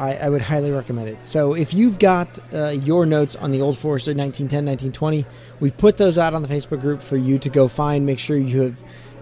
[0.00, 1.18] I, I would highly recommend it.
[1.24, 5.26] So if you've got uh, your notes on the Old Forester 1910, 1920,
[5.60, 8.06] we've put those out on the Facebook group for you to go find.
[8.06, 8.76] Make sure you have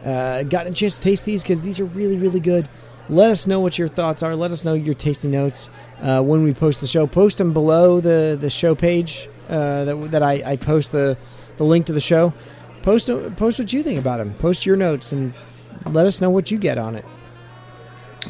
[0.04, 2.68] uh, gotten a chance to taste these because these are really really good.
[3.10, 4.36] Let us know what your thoughts are.
[4.36, 5.68] Let us know your tasting notes
[6.00, 7.06] uh, when we post the show.
[7.06, 11.18] Post them below the the show page uh, that that I, I post the
[11.56, 12.32] the link to the show.
[12.82, 14.32] Post post what you think about them.
[14.34, 15.34] Post your notes and
[15.86, 17.04] let us know what you get on it.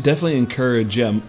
[0.03, 1.23] definitely encourage yeah, m-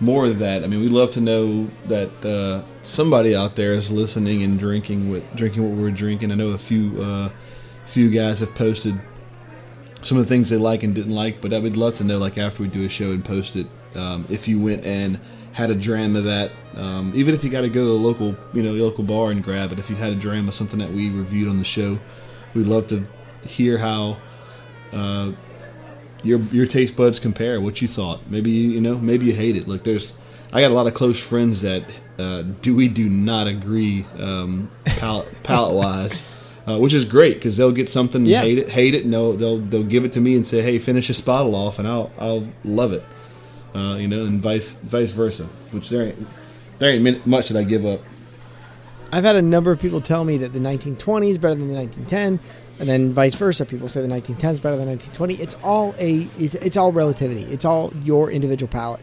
[0.00, 0.62] more of that.
[0.62, 5.10] I mean, we love to know that uh, somebody out there is listening and drinking
[5.10, 6.32] what drinking what we're drinking.
[6.32, 7.30] I know a few uh,
[7.84, 9.00] few guys have posted
[10.02, 12.18] some of the things they like and didn't like, but I would love to know
[12.18, 13.66] like after we do a show and post it,
[13.96, 15.18] um, if you went and
[15.52, 18.36] had a dram of that, um, even if you got to go to the local
[18.52, 19.78] you know local bar and grab it.
[19.78, 21.98] If you had a dram of something that we reviewed on the show,
[22.54, 23.06] we'd love to
[23.46, 24.18] hear how.
[24.92, 25.32] Uh,
[26.22, 28.20] your your taste buds compare what you thought.
[28.30, 29.66] Maybe you, you know maybe you hate it.
[29.68, 30.12] Look there's
[30.52, 31.82] i got a lot of close friends that
[32.20, 36.24] uh, do we do not agree um, palate palate wise
[36.68, 38.42] uh, which is great because they'll get something and Yeah.
[38.42, 40.78] hate it hate it and they'll, they'll they'll give it to me and say hey
[40.78, 43.04] finish this bottle off and i'll i'll love it
[43.74, 46.26] uh, you know and vice vice versa which there ain't
[46.78, 48.00] there ain't much that i give up
[49.12, 51.74] I've had a number of people tell me that the 1920 is better than the
[51.74, 52.40] 1910,
[52.80, 53.64] and then vice versa.
[53.64, 55.42] People say the 1910 is better than 1920.
[55.42, 57.42] It's all a it's, it's all relativity.
[57.42, 59.02] It's all your individual palate.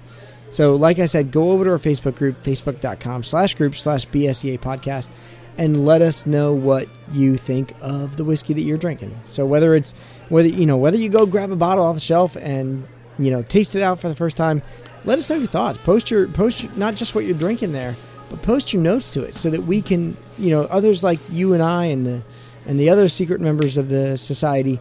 [0.50, 4.60] So, like I said, go over to our Facebook group, facebook.com slash group slash BSEA
[4.60, 5.10] podcast,
[5.58, 9.20] and let us know what you think of the whiskey that you're drinking.
[9.24, 9.94] So whether it's
[10.30, 12.86] whether you know whether you go grab a bottle off the shelf and
[13.18, 14.62] you know taste it out for the first time,
[15.06, 15.78] let us know your thoughts.
[15.80, 17.96] Post your post your, not just what you're drinking there,
[18.34, 21.54] but post your notes to it so that we can you know others like you
[21.54, 22.24] and I and the
[22.66, 24.80] and the other secret members of the society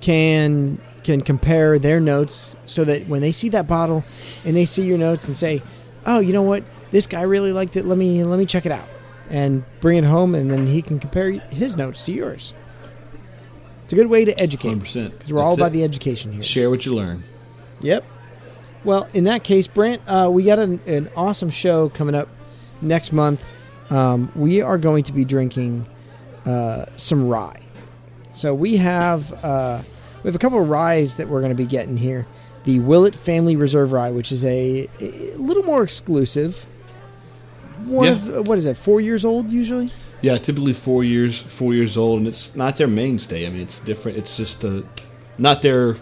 [0.00, 4.04] can can compare their notes so that when they see that bottle
[4.44, 5.62] and they see your notes and say,
[6.04, 6.62] "Oh, you know what?
[6.92, 7.86] This guy really liked it.
[7.86, 8.86] Let me let me check it out."
[9.30, 12.54] And bring it home and then he can compare his notes to yours.
[13.82, 15.72] It's a good way to educate because we're all That's about it.
[15.72, 16.44] the education here.
[16.44, 17.24] Share what you learn.
[17.80, 18.04] Yep.
[18.84, 22.28] Well, in that case, Brant, uh, we got an, an awesome show coming up
[22.80, 23.44] next month.
[23.90, 25.86] Um, we are going to be drinking
[26.44, 27.62] uh, some rye.
[28.32, 29.82] So we have uh,
[30.22, 32.26] we have a couple of ryes that we're going to be getting here.
[32.64, 36.66] The Willett Family Reserve Rye, which is a, a little more exclusive.
[37.84, 38.12] One Yeah.
[38.38, 38.76] of what is it?
[38.76, 39.90] Four years old usually.
[40.22, 43.46] Yeah, typically four years, four years old, and it's not their mainstay.
[43.46, 44.18] I mean, it's different.
[44.18, 44.82] It's just uh
[45.38, 45.94] not their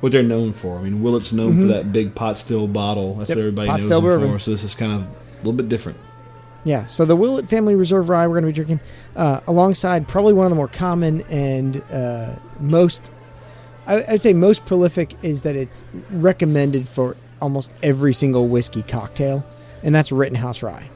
[0.00, 0.78] what they're known for.
[0.78, 3.14] I mean, Willett's known for that big pot still bottle.
[3.14, 3.32] That's Mm-hmm.
[3.32, 4.32] Yep, what everybody pot knows still them bourbon.
[4.32, 4.38] for.
[4.40, 5.98] So this is kind of a little bit different.
[6.62, 8.86] Yeah, so the Willett Family Reserve Rye we're going to be drinking
[9.16, 13.10] uh, alongside probably one of the more common and uh, most,
[13.86, 19.44] I, I'd say most prolific is that it's recommended for almost every single whiskey cocktail,
[19.82, 20.90] and that's Rittenhouse Rye.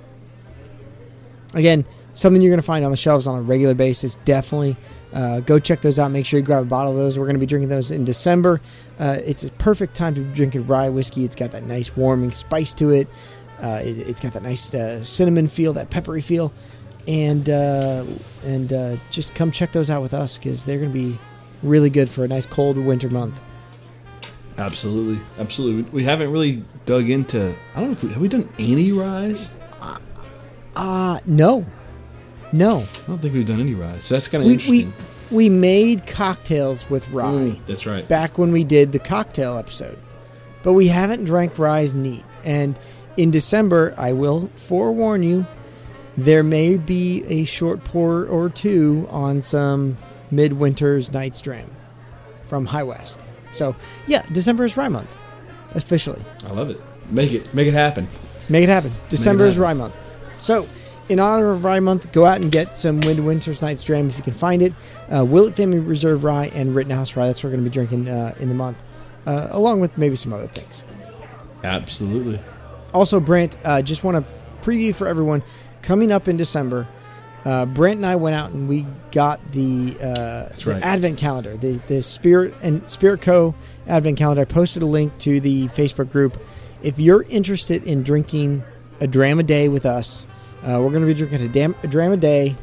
[1.55, 4.17] Again, something you're going to find on the shelves on a regular basis.
[4.25, 4.77] Definitely
[5.13, 6.11] uh, go check those out.
[6.11, 7.19] Make sure you grab a bottle of those.
[7.19, 8.61] We're going to be drinking those in December.
[8.99, 11.25] Uh, it's a perfect time to be drinking rye whiskey.
[11.25, 13.09] It's got that nice warming spice to it.
[13.65, 16.53] Uh, it it's got that nice uh, cinnamon feel, that peppery feel,
[17.09, 18.05] and uh,
[18.45, 21.17] and uh, just come check those out with us because they're going to be
[21.63, 23.41] really good for a nice cold winter month.
[24.59, 25.91] Absolutely, absolutely.
[25.91, 27.57] We haven't really dug into.
[27.75, 29.51] I don't know if we have we done any rise.
[30.77, 31.65] Uh no,
[32.53, 32.79] no.
[32.81, 34.05] I don't think we've done any rise.
[34.05, 34.93] So that's kind of We interesting.
[35.31, 37.33] we we made cocktails with rye.
[37.33, 38.07] Mm, that's right.
[38.09, 39.99] back when we did the cocktail episode.
[40.65, 42.25] But we haven't drank rye's neat.
[42.45, 42.79] And
[43.17, 45.47] in December, I will forewarn you,
[46.17, 49.97] there may be a short pour or two on some
[50.31, 51.69] midwinter's Night's Dram
[52.43, 53.25] from High West.
[53.53, 53.75] So,
[54.07, 55.15] yeah, December is Rye Month,
[55.75, 56.23] officially.
[56.47, 56.81] I love it.
[57.11, 58.07] Make it, make it happen.
[58.49, 58.93] Make it happen.
[59.09, 59.63] December is happen.
[59.63, 59.97] Rye Month.
[60.41, 60.69] So,
[61.09, 64.23] in honor of Rye Month, go out and get some Midwinter's Night's Dram if you
[64.25, 64.73] can find it.
[65.15, 67.27] Uh, Willett Family Reserve Rye and Rittenhouse Rye.
[67.27, 68.83] That's what we're going to be drinking uh, in the month,
[69.27, 70.85] uh, along with maybe some other things.
[71.63, 72.41] Absolutely.
[72.95, 74.33] Also, Brant, uh, just want to
[74.63, 75.43] preview for everyone
[75.83, 76.89] coming up in December.
[77.45, 80.83] Uh, Brent and I went out and we got the, uh, the right.
[80.83, 83.55] Advent calendar, the the Spirit and Spirit Co.
[83.87, 84.43] Advent calendar.
[84.43, 86.43] I posted a link to the Facebook group.
[86.83, 88.63] If you're interested in drinking
[89.01, 90.27] a dram a day with us,
[90.63, 92.57] uh, we're going to be drinking a, dam- a dram a day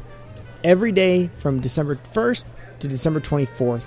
[0.64, 2.44] every day from December 1st
[2.80, 3.84] to December 24th.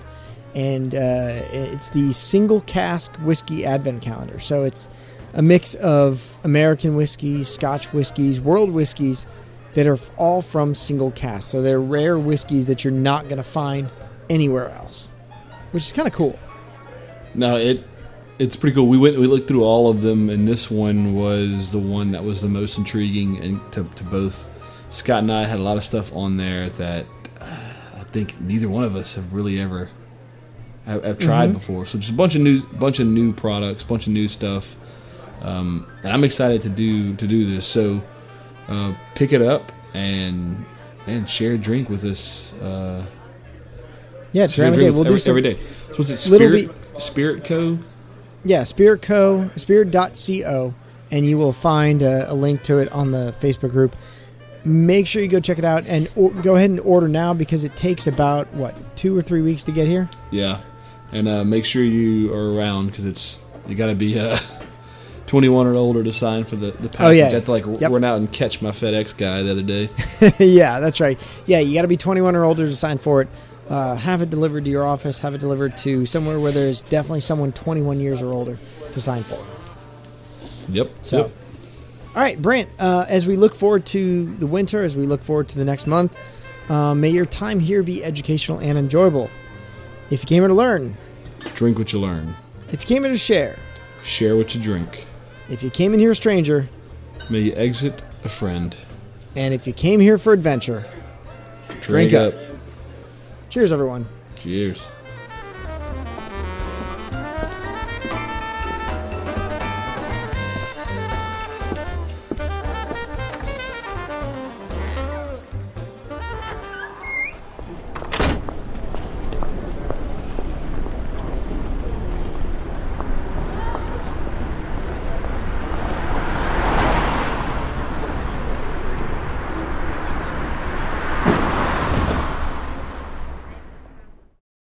[0.53, 4.39] And uh, it's the single cask whiskey advent calendar.
[4.39, 4.87] So it's
[5.35, 9.27] a mix of American whiskeys, Scotch whiskeys, world whiskeys
[9.73, 11.51] that are all from single cask.
[11.51, 13.89] So they're rare whiskeys that you're not going to find
[14.29, 15.11] anywhere else,
[15.71, 16.39] which is kind of cool.
[17.33, 17.85] No, it
[18.39, 18.87] it's pretty cool.
[18.87, 22.23] We went we looked through all of them, and this one was the one that
[22.23, 23.37] was the most intriguing.
[23.37, 24.49] And to, to both
[24.89, 27.05] Scott and I had a lot of stuff on there that
[27.39, 29.89] uh, I think neither one of us have really ever
[30.85, 31.85] have, have tried before.
[31.85, 34.77] So just a bunch of new bunch of new products, bunch of new stuff.
[35.41, 37.65] Um, and I'm excited to do to do this.
[37.67, 38.01] So
[38.67, 40.65] uh, pick it up and
[41.07, 42.53] and share a drink with us.
[42.59, 43.05] Uh,
[44.31, 44.85] Yeah, share a drink day.
[44.87, 45.53] with We'll do every, some, every day.
[45.91, 46.29] So what's it?
[46.29, 47.77] little Spirit Spirit Co.
[48.43, 49.49] Yeah, Spirit Co.
[49.55, 50.73] Spirit.co,
[51.11, 53.95] and you will find a, a link to it on the Facebook group.
[54.63, 57.63] Make sure you go check it out and or, go ahead and order now because
[57.63, 60.09] it takes about what two or three weeks to get here.
[60.31, 60.61] Yeah,
[61.11, 64.37] and uh, make sure you are around because it's you got to be uh,
[65.27, 66.99] 21 or older to sign for the the package.
[67.01, 67.25] Oh, yeah.
[67.27, 67.91] I had to like Yep.
[67.91, 69.89] run out and catch my FedEx guy the other day.
[70.39, 71.19] yeah, that's right.
[71.47, 73.27] Yeah, you got to be 21 or older to sign for it.
[73.69, 75.17] Uh, have it delivered to your office.
[75.19, 78.57] Have it delivered to somewhere where there's definitely someone 21 years or older
[78.93, 79.33] to sign for.
[79.35, 80.75] it.
[80.75, 80.91] Yep.
[81.01, 81.31] So, Yep.
[82.15, 82.69] all right, Brant.
[82.77, 85.87] Uh, as we look forward to the winter, as we look forward to the next
[85.87, 86.15] month,
[86.69, 89.29] uh, may your time here be educational and enjoyable.
[90.11, 90.95] If you came here to learn,
[91.55, 92.35] drink what you learn,
[92.71, 93.57] if you came here to share,
[94.03, 95.07] share what you drink.
[95.49, 96.67] If you came in here a stranger,
[97.29, 98.75] May you exit a friend.
[99.35, 100.85] and if you came here for adventure,
[101.81, 102.33] Drink up.
[103.49, 104.07] Cheers, everyone.
[104.39, 104.87] Cheers.